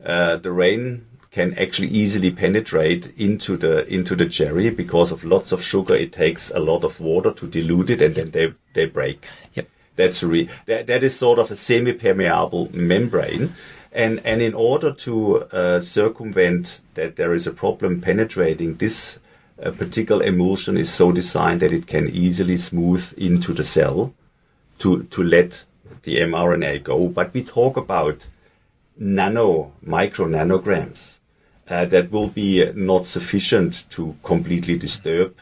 Uh, 0.06 0.38
the 0.38 0.52
rain 0.52 1.06
can 1.32 1.54
actually 1.60 1.90
easily 1.90 2.32
penetrate 2.32 3.14
into 3.18 3.56
the 3.56 3.86
into 3.88 4.16
the 4.16 4.28
cherry 4.28 4.70
because 4.70 5.12
of 5.12 5.24
lots 5.24 5.52
of 5.52 5.62
sugar. 5.62 5.96
It 5.96 6.12
takes 6.12 6.52
a 6.52 6.60
lot 6.60 6.84
of 6.84 7.00
water 7.00 7.32
to 7.32 7.48
dilute 7.48 7.92
it, 7.92 8.02
and 8.02 8.16
then 8.16 8.32
they 8.32 8.54
they 8.74 8.86
break. 8.86 9.28
Yep. 9.54 9.70
That's 9.96 10.24
re- 10.24 10.50
that, 10.66 10.88
that 10.88 11.04
is 11.04 11.16
sort 11.16 11.40
of 11.40 11.52
a 11.52 11.56
semi-permeable 11.56 12.70
membrane, 12.74 13.54
and 13.92 14.22
and 14.26 14.42
in 14.42 14.54
order 14.54 14.92
to 14.92 15.44
uh, 15.44 15.80
circumvent 15.80 16.82
that 16.96 17.16
there 17.16 17.34
is 17.34 17.46
a 17.46 17.52
problem 17.52 18.02
penetrating 18.02 18.76
this 18.76 19.20
uh, 19.64 19.72
particular 19.72 20.26
emulsion 20.26 20.78
is 20.78 20.90
so 20.92 21.12
designed 21.12 21.60
that 21.60 21.74
it 21.74 21.86
can 21.86 22.08
easily 22.10 22.58
smooth 22.58 23.14
into 23.18 23.54
the 23.54 23.64
cell 23.64 24.14
to 24.80 25.04
to 25.04 25.22
let 25.22 25.66
the 26.04 26.16
mRNA 26.16 26.84
go. 26.84 27.08
But 27.08 27.34
we 27.34 27.44
talk 27.44 27.78
about 27.78 28.26
nano 28.98 29.74
micro 29.82 30.26
nanograms 30.26 31.19
uh, 31.70 31.86
that 31.86 32.12
will 32.12 32.28
be 32.28 32.72
not 32.74 33.06
sufficient 33.06 33.86
to 33.92 34.16
completely 34.24 34.78
disturb 34.78 35.36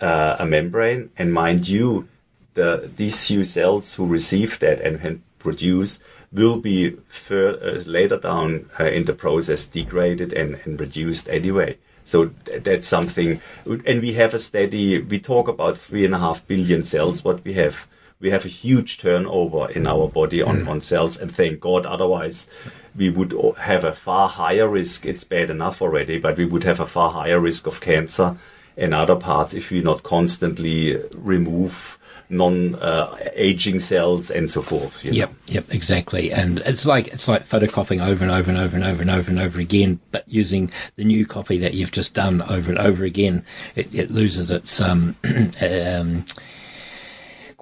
uh, 0.00 0.36
a 0.38 0.46
membrane. 0.46 1.10
And 1.16 1.32
mind 1.32 1.68
you, 1.68 2.08
the 2.54 2.90
these 2.96 3.26
few 3.26 3.44
cells 3.44 3.94
who 3.94 4.06
receive 4.06 4.58
that 4.58 4.80
and 4.80 5.00
can 5.00 5.22
produce 5.38 5.98
will 6.32 6.58
be 6.58 6.90
fur- 7.08 7.58
uh, 7.62 7.82
later 7.88 8.16
down 8.16 8.70
uh, 8.80 8.84
in 8.84 9.04
the 9.04 9.12
process 9.12 9.66
degraded 9.66 10.32
and, 10.32 10.60
and 10.64 10.80
reduced 10.80 11.28
anyway. 11.28 11.76
So 12.04 12.30
th- 12.44 12.64
that's 12.64 12.86
something, 12.86 13.40
and 13.64 14.02
we 14.02 14.14
have 14.14 14.34
a 14.34 14.38
steady. 14.38 15.00
We 15.00 15.20
talk 15.20 15.48
about 15.48 15.76
three 15.76 16.04
and 16.04 16.14
a 16.14 16.18
half 16.18 16.46
billion 16.46 16.82
cells. 16.82 17.24
What 17.24 17.44
we 17.44 17.54
have, 17.54 17.86
we 18.18 18.30
have 18.30 18.44
a 18.44 18.48
huge 18.48 18.98
turnover 18.98 19.70
in 19.70 19.86
our 19.86 20.08
body 20.08 20.42
on, 20.42 20.66
on 20.68 20.80
cells, 20.80 21.18
and 21.18 21.34
thank 21.34 21.60
God. 21.60 21.86
Otherwise, 21.86 22.48
we 22.94 23.10
would 23.10 23.34
have 23.58 23.84
a 23.84 23.92
far 23.92 24.28
higher 24.28 24.68
risk. 24.68 25.06
It's 25.06 25.24
bad 25.24 25.50
enough 25.50 25.80
already, 25.80 26.18
but 26.18 26.36
we 26.36 26.44
would 26.44 26.64
have 26.64 26.80
a 26.80 26.86
far 26.86 27.10
higher 27.10 27.40
risk 27.40 27.66
of 27.66 27.80
cancer 27.80 28.36
and 28.76 28.94
other 28.94 29.16
parts 29.16 29.54
if 29.54 29.70
we 29.70 29.82
not 29.82 30.02
constantly 30.02 30.96
remove 31.14 31.98
non-aging 32.32 33.78
cells 33.78 34.30
and 34.30 34.50
so 34.50 34.62
forth. 34.62 35.04
you 35.04 35.10
know. 35.10 35.16
Yep, 35.16 35.34
yep, 35.46 35.64
exactly. 35.70 36.32
And 36.32 36.60
it's 36.60 36.86
like 36.86 37.08
it's 37.08 37.28
like 37.28 37.46
photocopying 37.46 38.04
over 38.04 38.24
and 38.24 38.32
over 38.32 38.50
and 38.50 38.58
over 38.58 38.74
and 38.74 38.84
over 38.84 39.02
and 39.02 39.10
over 39.10 39.30
and 39.30 39.38
over 39.38 39.60
again, 39.60 40.00
but 40.10 40.26
using 40.26 40.72
the 40.96 41.04
new 41.04 41.26
copy 41.26 41.58
that 41.58 41.74
you've 41.74 41.92
just 41.92 42.14
done 42.14 42.42
over 42.42 42.70
and 42.70 42.78
over 42.78 43.04
again, 43.04 43.44
it, 43.74 43.94
it 43.94 44.10
loses 44.10 44.50
its 44.50 44.80
um, 44.80 45.14
um, 45.60 46.24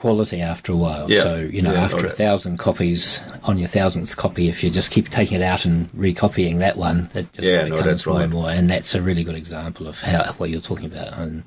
quality 0.00 0.40
after 0.40 0.72
a 0.72 0.76
while. 0.76 1.10
Yeah. 1.10 1.22
So 1.22 1.36
you 1.36 1.62
know, 1.62 1.72
Yeah, 1.72 1.84
after 1.84 2.06
a 2.06 2.10
thousand 2.10 2.58
copies 2.58 3.22
on 3.44 3.58
your 3.58 3.68
thousandth 3.68 4.16
copy, 4.16 4.48
if 4.48 4.64
you 4.64 4.70
just 4.70 4.90
keep 4.90 5.08
taking 5.10 5.36
it 5.40 5.44
out 5.44 5.64
and 5.66 5.88
recopying 5.94 6.58
that 6.58 6.76
one, 6.76 7.08
it 7.14 7.30
just 7.32 7.46
Yeah, 7.46 7.58
no, 7.64 7.76
becomes 7.76 7.84
that's 7.84 8.06
more 8.06 8.16
right. 8.16 8.24
and 8.24 8.32
more. 8.32 8.50
And 8.50 8.70
that's 8.70 8.94
a 8.94 9.02
really 9.02 9.24
good 9.24 9.36
example 9.36 9.86
of 9.86 10.00
how 10.00 10.32
what 10.38 10.50
you're 10.50 10.60
talking 10.70 10.86
about. 10.86 11.12
And 11.18 11.44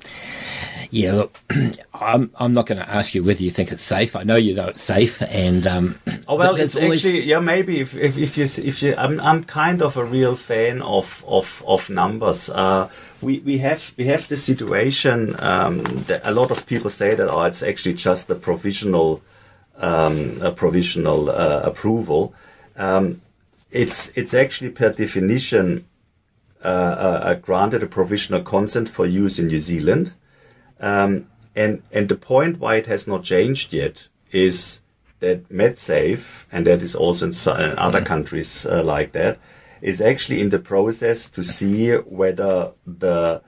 yeah, 0.90 1.12
look, 1.12 1.38
I'm 1.94 2.30
I'm 2.38 2.52
not 2.52 2.66
going 2.66 2.78
to 2.78 2.88
ask 2.88 3.14
you 3.14 3.24
whether 3.24 3.42
you 3.42 3.50
think 3.50 3.72
it's 3.72 3.82
safe. 3.82 4.14
I 4.16 4.22
know 4.22 4.36
you 4.36 4.54
know 4.54 4.68
it's 4.68 4.82
safe, 4.82 5.20
and 5.22 5.66
um, 5.66 5.98
Oh 6.28 6.36
well, 6.36 6.54
it's 6.56 6.76
always- 6.76 7.04
actually 7.04 7.24
yeah. 7.24 7.40
Maybe 7.40 7.80
if 7.80 7.94
if, 7.96 8.16
if 8.18 8.36
you 8.38 8.44
if 8.44 8.82
you, 8.82 8.94
I'm 8.96 9.20
I'm 9.20 9.44
kind 9.44 9.82
of 9.82 9.96
a 9.96 10.04
real 10.04 10.36
fan 10.36 10.80
of 10.82 11.24
of 11.26 11.62
of 11.66 11.90
numbers. 11.90 12.48
Uh, 12.50 12.88
we, 13.24 13.40
we 13.40 13.58
have 13.58 13.92
we 13.96 14.04
have 14.06 14.28
the 14.28 14.36
situation 14.36 15.34
um, 15.38 15.82
that 16.08 16.20
a 16.24 16.30
lot 16.30 16.50
of 16.50 16.66
people 16.66 16.90
say 16.90 17.14
that 17.14 17.28
oh 17.28 17.42
it's 17.44 17.62
actually 17.62 17.94
just 17.94 18.28
a 18.30 18.34
provisional 18.34 19.22
um, 19.76 20.40
a 20.40 20.52
provisional 20.52 21.30
uh, 21.30 21.62
approval. 21.64 22.34
Um, 22.76 23.22
it's 23.70 24.12
it's 24.14 24.34
actually 24.34 24.70
per 24.70 24.90
definition 24.90 25.86
uh, 26.62 26.68
uh, 26.68 27.34
granted 27.34 27.82
a 27.82 27.86
provisional 27.86 28.42
consent 28.42 28.88
for 28.88 29.06
use 29.06 29.38
in 29.38 29.48
New 29.48 29.58
Zealand, 29.58 30.12
um, 30.78 31.26
and 31.56 31.82
and 31.90 32.08
the 32.08 32.16
point 32.16 32.60
why 32.60 32.76
it 32.76 32.86
has 32.86 33.08
not 33.08 33.24
changed 33.24 33.72
yet 33.72 34.08
is 34.30 34.80
that 35.20 35.48
MedSafe 35.48 36.44
and 36.52 36.66
that 36.66 36.82
is 36.82 36.94
also 36.94 37.26
in 37.26 37.78
other 37.78 38.02
countries 38.02 38.66
uh, 38.66 38.82
like 38.82 39.12
that 39.12 39.38
is 39.84 40.00
actually 40.00 40.40
in 40.40 40.48
the 40.48 40.58
process 40.58 41.28
to 41.28 41.44
see 41.44 41.92
whether 41.92 42.72
the 42.86 43.42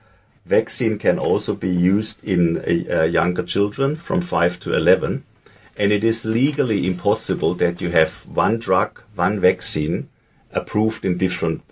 vaccine 0.44 0.98
can 0.98 1.18
also 1.18 1.54
be 1.54 1.70
used 1.70 2.22
in 2.22 2.62
uh, 2.90 3.02
younger 3.04 3.42
children 3.42 3.96
from 3.96 4.20
5 4.20 4.60
to 4.60 4.74
11. 4.74 5.24
And 5.78 5.92
it 5.92 6.04
is 6.04 6.26
legally 6.26 6.86
impossible 6.86 7.54
that 7.54 7.80
you 7.80 7.90
have 7.90 8.26
one 8.26 8.58
drug, 8.58 9.00
one 9.14 9.40
vaccine 9.40 10.10
approved 10.52 11.06
in 11.06 11.16
different 11.16 11.62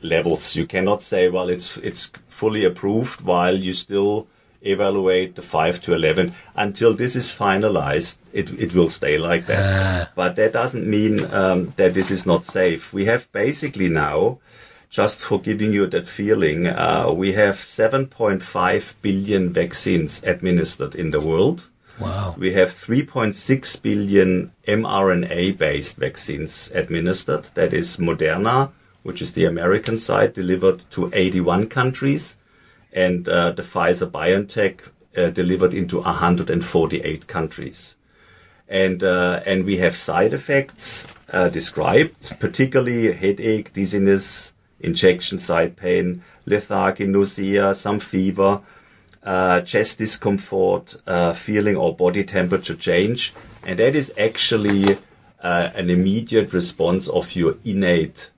levels. 0.00 0.54
You 0.54 0.66
cannot 0.66 1.02
say, 1.02 1.28
well, 1.28 1.48
it's, 1.48 1.76
it's 1.78 2.12
fully 2.28 2.64
approved 2.64 3.22
while 3.22 3.56
you 3.56 3.74
still 3.74 4.28
evaluate 4.62 5.36
the 5.36 5.42
5 5.42 5.80
to 5.82 5.94
11 5.94 6.34
until 6.56 6.94
this 6.94 7.14
is 7.14 7.26
finalized 7.26 8.18
it, 8.32 8.50
it 8.58 8.74
will 8.74 8.90
stay 8.90 9.18
like 9.18 9.46
that 9.46 9.60
uh. 9.60 10.06
but 10.14 10.36
that 10.36 10.52
doesn't 10.52 10.86
mean 10.86 11.24
um, 11.32 11.70
that 11.76 11.94
this 11.94 12.10
is 12.10 12.26
not 12.26 12.44
safe 12.44 12.92
we 12.92 13.04
have 13.04 13.30
basically 13.32 13.88
now 13.88 14.38
just 14.90 15.20
for 15.20 15.40
giving 15.40 15.72
you 15.72 15.86
that 15.86 16.08
feeling 16.08 16.66
uh, 16.66 17.10
we 17.12 17.32
have 17.34 17.56
7.5 17.56 18.94
billion 19.02 19.52
vaccines 19.52 20.22
administered 20.24 20.94
in 20.94 21.10
the 21.10 21.20
world 21.20 21.66
Wow. 22.00 22.36
We 22.38 22.52
have 22.52 22.70
3.6 22.70 23.82
billion 23.82 24.52
mRNA 24.66 25.58
based 25.58 25.96
vaccines 25.96 26.70
administered. 26.72 27.46
That 27.54 27.72
is 27.72 27.96
Moderna, 27.96 28.70
which 29.02 29.20
is 29.20 29.32
the 29.32 29.44
American 29.46 29.98
side, 29.98 30.32
delivered 30.34 30.88
to 30.90 31.10
81 31.12 31.68
countries 31.68 32.37
and 32.98 33.28
uh, 33.28 33.52
the 33.52 33.62
Pfizer 33.62 34.10
BioNTech 34.10 34.80
uh, 35.16 35.30
delivered 35.30 35.72
into 35.72 36.00
148 36.00 37.28
countries. 37.28 37.94
And, 38.68 39.04
uh, 39.04 39.40
and 39.46 39.64
we 39.64 39.76
have 39.78 39.96
side 39.96 40.34
effects 40.34 41.06
described, 41.52 42.38
particularly 42.40 43.12
headache, 43.12 43.72
dizziness, 43.72 44.52
injection 44.80 45.38
site 45.38 45.76
pain, 45.76 46.22
lethargy, 46.44 47.06
nausea, 47.06 47.74
some 47.74 48.00
fever, 48.00 48.60
chest 49.64 49.98
discomfort, 49.98 50.96
feeling 51.36 51.76
or 51.76 51.94
body 51.96 52.24
temperature 52.24 52.74
change. 52.74 53.32
And 53.64 53.78
that 53.78 53.94
is 53.94 54.12
actually 54.18 54.98
an 55.40 55.88
immediate 55.88 56.52
response 56.52 57.08
of 57.08 57.34
your 57.34 57.56
innate 57.64 58.30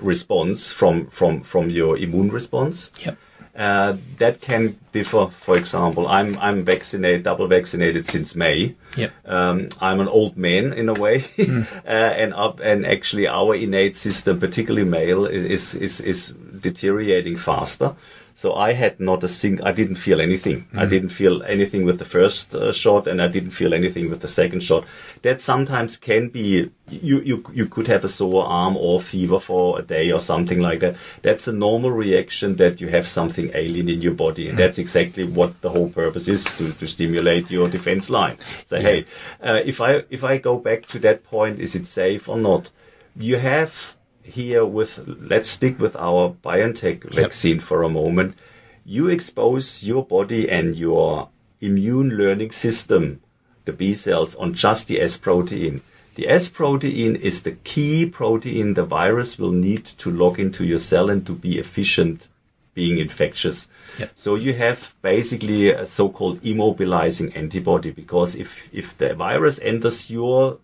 response 0.00 0.72
from 0.72 1.06
from 1.06 1.42
from 1.42 1.70
your 1.70 1.96
immune 1.96 2.30
response. 2.30 2.90
Yep. 3.04 3.16
Uh, 3.56 3.96
that 4.18 4.40
can 4.40 4.78
differ. 4.92 5.26
For 5.26 5.56
example, 5.56 6.06
I'm 6.06 6.38
I'm 6.38 6.64
vaccinated, 6.64 7.24
double 7.24 7.46
vaccinated 7.46 8.06
since 8.06 8.34
May. 8.34 8.76
Yep. 8.96 9.12
Um, 9.26 9.68
I'm 9.80 10.00
an 10.00 10.08
old 10.08 10.36
man 10.36 10.72
in 10.72 10.88
a 10.88 10.94
way, 10.94 11.20
mm. 11.36 11.66
uh, 11.84 11.88
and 11.88 12.32
up 12.32 12.60
and 12.60 12.86
actually 12.86 13.26
our 13.26 13.54
innate 13.54 13.96
system, 13.96 14.38
particularly 14.38 14.88
male, 14.88 15.26
is 15.26 15.74
is 15.74 16.00
is 16.00 16.32
deteriorating 16.60 17.36
faster. 17.36 17.96
So 18.40 18.54
I 18.54 18.72
had 18.72 18.98
not 18.98 19.22
a 19.22 19.28
sing. 19.28 19.60
I 19.62 19.72
didn't 19.72 19.96
feel 19.96 20.18
anything. 20.18 20.64
Mm. 20.72 20.78
I 20.78 20.86
didn't 20.86 21.10
feel 21.10 21.42
anything 21.42 21.84
with 21.84 21.98
the 21.98 22.06
first 22.06 22.54
uh, 22.54 22.72
shot, 22.72 23.06
and 23.06 23.20
I 23.20 23.28
didn't 23.28 23.50
feel 23.50 23.74
anything 23.74 24.08
with 24.08 24.22
the 24.22 24.28
second 24.28 24.62
shot. 24.62 24.86
That 25.20 25.42
sometimes 25.42 25.98
can 25.98 26.30
be. 26.30 26.70
You 26.88 27.20
you 27.20 27.44
you 27.52 27.66
could 27.66 27.86
have 27.88 28.02
a 28.02 28.08
sore 28.08 28.46
arm 28.46 28.78
or 28.78 29.02
fever 29.02 29.38
for 29.38 29.78
a 29.78 29.82
day 29.82 30.10
or 30.10 30.20
something 30.20 30.58
like 30.58 30.80
that. 30.80 30.96
That's 31.20 31.48
a 31.48 31.52
normal 31.52 31.90
reaction 31.90 32.56
that 32.56 32.80
you 32.80 32.88
have 32.88 33.06
something 33.06 33.50
alien 33.52 33.90
in 33.90 34.00
your 34.00 34.14
body, 34.14 34.48
and 34.48 34.56
mm. 34.56 34.62
that's 34.62 34.78
exactly 34.78 35.24
what 35.24 35.60
the 35.60 35.68
whole 35.68 35.90
purpose 35.90 36.26
is 36.26 36.44
to, 36.56 36.72
to 36.72 36.86
stimulate 36.86 37.50
your 37.50 37.68
defense 37.68 38.08
line. 38.08 38.38
Say, 38.64 38.78
yeah. 38.78 38.88
hey, 38.88 39.04
uh, 39.42 39.60
if 39.72 39.82
I 39.82 40.04
if 40.08 40.24
I 40.24 40.38
go 40.38 40.56
back 40.56 40.86
to 40.92 40.98
that 41.00 41.24
point, 41.24 41.60
is 41.60 41.74
it 41.74 41.86
safe 41.86 42.26
or 42.26 42.38
not? 42.38 42.70
You 43.16 43.36
have 43.36 43.96
here 44.30 44.64
with, 44.64 45.00
let's 45.06 45.50
stick 45.50 45.78
with 45.78 45.96
our 45.96 46.34
BioNTech 46.42 47.04
yep. 47.04 47.12
vaccine 47.12 47.60
for 47.60 47.82
a 47.82 47.88
moment. 47.88 48.36
You 48.84 49.08
expose 49.08 49.84
your 49.84 50.04
body 50.04 50.48
and 50.48 50.76
your 50.76 51.28
immune 51.60 52.10
learning 52.16 52.52
system, 52.52 53.20
the 53.64 53.72
B 53.72 53.92
cells, 53.94 54.34
on 54.36 54.54
just 54.54 54.88
the 54.88 55.00
S 55.00 55.16
protein. 55.16 55.82
The 56.14 56.28
S 56.28 56.48
protein 56.48 57.16
is 57.16 57.42
the 57.42 57.52
key 57.52 58.06
protein 58.06 58.74
the 58.74 58.84
virus 58.84 59.38
will 59.38 59.52
need 59.52 59.84
to 59.84 60.10
log 60.10 60.40
into 60.40 60.64
your 60.64 60.78
cell 60.78 61.10
and 61.10 61.26
to 61.26 61.34
be 61.34 61.58
efficient 61.58 62.28
being 62.74 62.98
infectious. 62.98 63.68
Yep. 63.98 64.12
So 64.14 64.34
you 64.36 64.54
have 64.54 64.94
basically 65.02 65.70
a 65.70 65.86
so-called 65.86 66.40
immobilizing 66.42 67.36
antibody 67.36 67.90
because 67.90 68.36
if, 68.36 68.68
if 68.72 68.96
the 68.96 69.14
virus 69.14 69.58
enters 69.60 70.10
your 70.10 70.58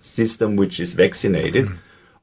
system, 0.00 0.56
which 0.56 0.80
is 0.80 0.94
vaccinated, 0.94 1.66
mm 1.66 1.78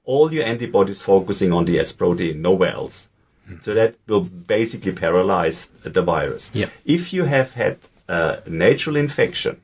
all 0.08 0.34
your 0.34 0.46
antibodies 0.46 1.02
focusing 1.02 1.54
on 1.54 1.66
the 1.66 1.78
S 1.80 1.92
protein, 1.92 2.42
nowhere 2.42 2.74
else. 2.74 3.10
Mm. 3.48 3.64
So 3.64 3.74
that 3.76 3.96
will 4.08 4.22
basically 4.22 4.94
paralyze 4.94 5.68
the 5.84 6.02
virus. 6.02 6.50
Yep. 6.54 6.70
If 6.86 7.14
you 7.14 7.26
have 7.26 7.54
had 7.54 7.78
a 8.08 8.42
natural 8.48 8.96
infection, 8.96 9.62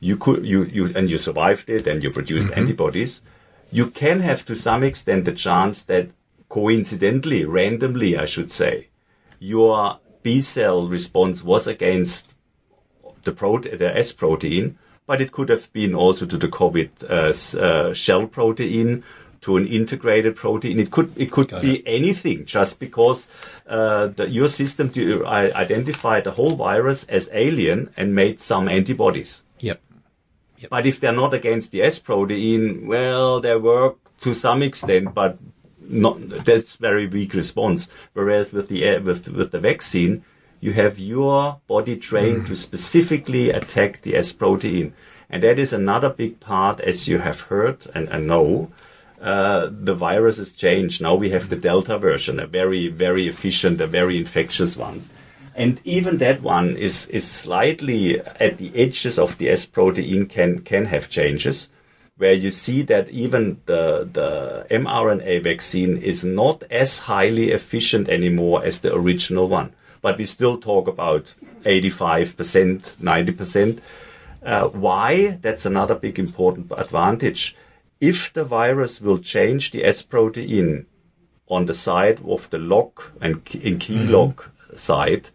you 0.00 0.16
could 0.16 0.46
you 0.46 0.64
you 0.64 0.92
and 0.94 1.10
you 1.10 1.18
survived 1.18 1.68
it 1.68 1.86
and 1.86 2.02
you 2.02 2.10
produced 2.10 2.48
mm-hmm. 2.48 2.60
antibodies, 2.60 3.20
you 3.72 3.86
can 3.90 4.20
have 4.20 4.44
to 4.46 4.54
some 4.54 4.82
extent 4.84 5.24
the 5.24 5.32
chance 5.32 5.82
that 5.82 6.08
coincidentally, 6.48 7.44
randomly, 7.44 8.16
I 8.16 8.26
should 8.26 8.52
say, 8.52 8.88
your 9.40 9.98
B 10.22 10.40
cell 10.40 10.86
response 10.86 11.42
was 11.42 11.66
against 11.66 12.34
the, 13.24 13.32
prote- 13.32 13.78
the 13.78 13.96
S 13.96 14.12
protein, 14.12 14.78
but 15.06 15.20
it 15.20 15.32
could 15.32 15.48
have 15.48 15.72
been 15.72 15.94
also 15.94 16.26
to 16.26 16.36
the 16.36 16.48
COVID 16.48 16.90
uh, 17.08 17.58
uh, 17.60 17.94
shell 17.94 18.26
protein, 18.26 19.04
to 19.46 19.56
an 19.56 19.66
integrated 19.66 20.34
protein. 20.34 20.80
It 20.80 20.90
could 20.90 21.12
it 21.16 21.30
could 21.30 21.48
Got 21.48 21.62
be 21.62 21.76
it. 21.76 21.84
anything, 21.86 22.44
just 22.44 22.80
because 22.80 23.28
uh, 23.68 24.08
the, 24.08 24.28
your 24.28 24.48
system 24.48 24.90
to, 24.90 25.24
uh, 25.24 25.50
identified 25.54 26.24
the 26.24 26.32
whole 26.32 26.56
virus 26.56 27.04
as 27.04 27.30
alien 27.32 27.90
and 27.96 28.14
made 28.14 28.40
some 28.40 28.68
antibodies. 28.68 29.42
Yep. 29.60 29.80
yep. 30.58 30.70
But 30.70 30.86
if 30.86 30.98
they're 30.98 31.12
not 31.12 31.32
against 31.32 31.70
the 31.70 31.82
S 31.82 32.00
protein, 32.00 32.88
well, 32.88 33.40
they 33.40 33.56
work 33.56 33.98
to 34.20 34.34
some 34.34 34.62
extent, 34.62 35.14
but 35.14 35.38
not 35.78 36.18
that's 36.44 36.74
very 36.76 37.06
weak 37.06 37.32
response. 37.32 37.88
Whereas 38.14 38.52
with 38.52 38.68
the 38.68 38.98
with 38.98 39.28
with 39.28 39.52
the 39.52 39.60
vaccine, 39.60 40.24
you 40.60 40.72
have 40.72 40.98
your 40.98 41.60
body 41.66 41.96
trained 41.96 42.42
mm. 42.42 42.46
to 42.48 42.56
specifically 42.56 43.50
attack 43.50 44.02
the 44.02 44.16
S 44.16 44.32
protein. 44.32 44.94
And 45.28 45.42
that 45.42 45.58
is 45.58 45.72
another 45.72 46.08
big 46.08 46.40
part, 46.40 46.80
as 46.80 47.08
you 47.08 47.18
have 47.18 47.40
heard 47.40 47.86
and, 47.94 48.08
and 48.08 48.26
know, 48.26 48.70
uh, 49.20 49.68
the 49.70 49.94
virus 49.94 50.36
has 50.36 50.52
changed. 50.52 51.02
Now 51.02 51.14
we 51.14 51.30
have 51.30 51.48
the 51.48 51.56
Delta 51.56 51.98
version, 51.98 52.38
a 52.38 52.46
very, 52.46 52.88
very 52.88 53.26
efficient, 53.26 53.80
a 53.80 53.86
very 53.86 54.18
infectious 54.18 54.76
one. 54.76 55.02
And 55.54 55.80
even 55.84 56.18
that 56.18 56.42
one 56.42 56.76
is, 56.76 57.08
is 57.08 57.28
slightly 57.28 58.20
at 58.20 58.58
the 58.58 58.70
edges 58.76 59.18
of 59.18 59.38
the 59.38 59.48
S 59.48 59.64
protein 59.64 60.26
can, 60.26 60.60
can 60.60 60.84
have 60.86 61.08
changes 61.08 61.70
where 62.18 62.32
you 62.32 62.50
see 62.50 62.82
that 62.82 63.08
even 63.10 63.60
the, 63.66 64.08
the 64.10 64.66
mRNA 64.70 65.42
vaccine 65.42 65.98
is 65.98 66.24
not 66.24 66.62
as 66.70 67.00
highly 67.00 67.50
efficient 67.50 68.08
anymore 68.08 68.64
as 68.64 68.80
the 68.80 68.94
original 68.94 69.48
one 69.48 69.72
but 70.00 70.18
we 70.18 70.24
still 70.24 70.58
talk 70.58 70.88
about 70.88 71.34
85%, 71.64 72.96
90%. 72.96 73.80
Uh, 74.42 74.68
why? 74.68 75.38
That's 75.42 75.66
another 75.66 75.94
big 75.94 76.18
important 76.18 76.72
advantage. 76.76 77.56
If 78.00 78.32
the 78.32 78.44
virus 78.44 79.00
will 79.00 79.18
change 79.18 79.70
the 79.70 79.84
S 79.84 80.02
protein 80.02 80.86
on 81.48 81.66
the 81.66 81.74
side 81.74 82.20
of 82.24 82.50
the 82.50 82.58
lock 82.58 83.12
and 83.20 83.36
in 83.54 83.78
key 83.78 83.96
mm-hmm. 83.96 84.12
lock 84.12 84.50
side, 84.74 85.30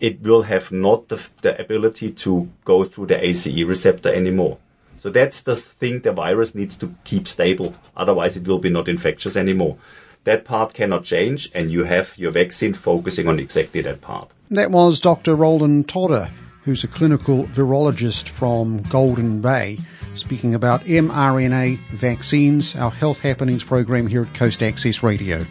it 0.00 0.20
will 0.20 0.42
have 0.42 0.70
not 0.70 1.08
the, 1.08 1.24
the 1.42 1.60
ability 1.60 2.10
to 2.12 2.48
go 2.64 2.84
through 2.84 3.06
the 3.06 3.24
ACE 3.24 3.62
receptor 3.64 4.12
anymore. 4.12 4.58
So 4.96 5.10
that's 5.10 5.42
the 5.42 5.54
thing 5.54 6.00
the 6.00 6.12
virus 6.12 6.54
needs 6.54 6.76
to 6.78 6.94
keep 7.04 7.28
stable. 7.28 7.74
Otherwise, 7.96 8.36
it 8.36 8.46
will 8.46 8.58
be 8.58 8.70
not 8.70 8.88
infectious 8.88 9.36
anymore. 9.36 9.76
That 10.28 10.44
part 10.44 10.74
cannot 10.74 11.04
change, 11.04 11.50
and 11.54 11.72
you 11.72 11.84
have 11.84 12.12
your 12.18 12.32
vaccine 12.32 12.74
focusing 12.74 13.28
on 13.28 13.40
exactly 13.40 13.80
that 13.80 14.02
part. 14.02 14.30
That 14.50 14.70
was 14.70 15.00
Dr. 15.00 15.34
Roland 15.34 15.88
Toder, 15.88 16.30
who's 16.64 16.84
a 16.84 16.86
clinical 16.86 17.44
virologist 17.44 18.28
from 18.28 18.82
Golden 18.90 19.40
Bay, 19.40 19.78
speaking 20.14 20.54
about 20.54 20.82
mRNA 20.82 21.78
vaccines, 21.78 22.76
our 22.76 22.90
health 22.90 23.20
happenings 23.20 23.64
program 23.64 24.06
here 24.06 24.24
at 24.24 24.34
Coast 24.34 24.62
Access 24.62 25.02
Radio. 25.02 25.46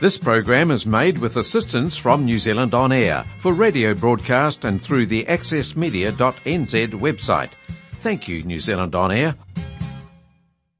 This 0.00 0.16
program 0.16 0.70
is 0.70 0.86
made 0.86 1.18
with 1.18 1.36
assistance 1.36 1.98
from 1.98 2.24
New 2.24 2.38
Zealand 2.38 2.72
On 2.72 2.92
Air 2.92 3.22
for 3.40 3.52
radio 3.52 3.92
broadcast 3.92 4.64
and 4.64 4.80
through 4.80 5.04
the 5.04 5.26
accessmedia.nz 5.26 6.88
website. 6.92 7.50
Thank 7.96 8.28
you, 8.28 8.42
New 8.44 8.60
Zealand 8.60 8.94
On 8.94 9.12
Air. 9.12 9.34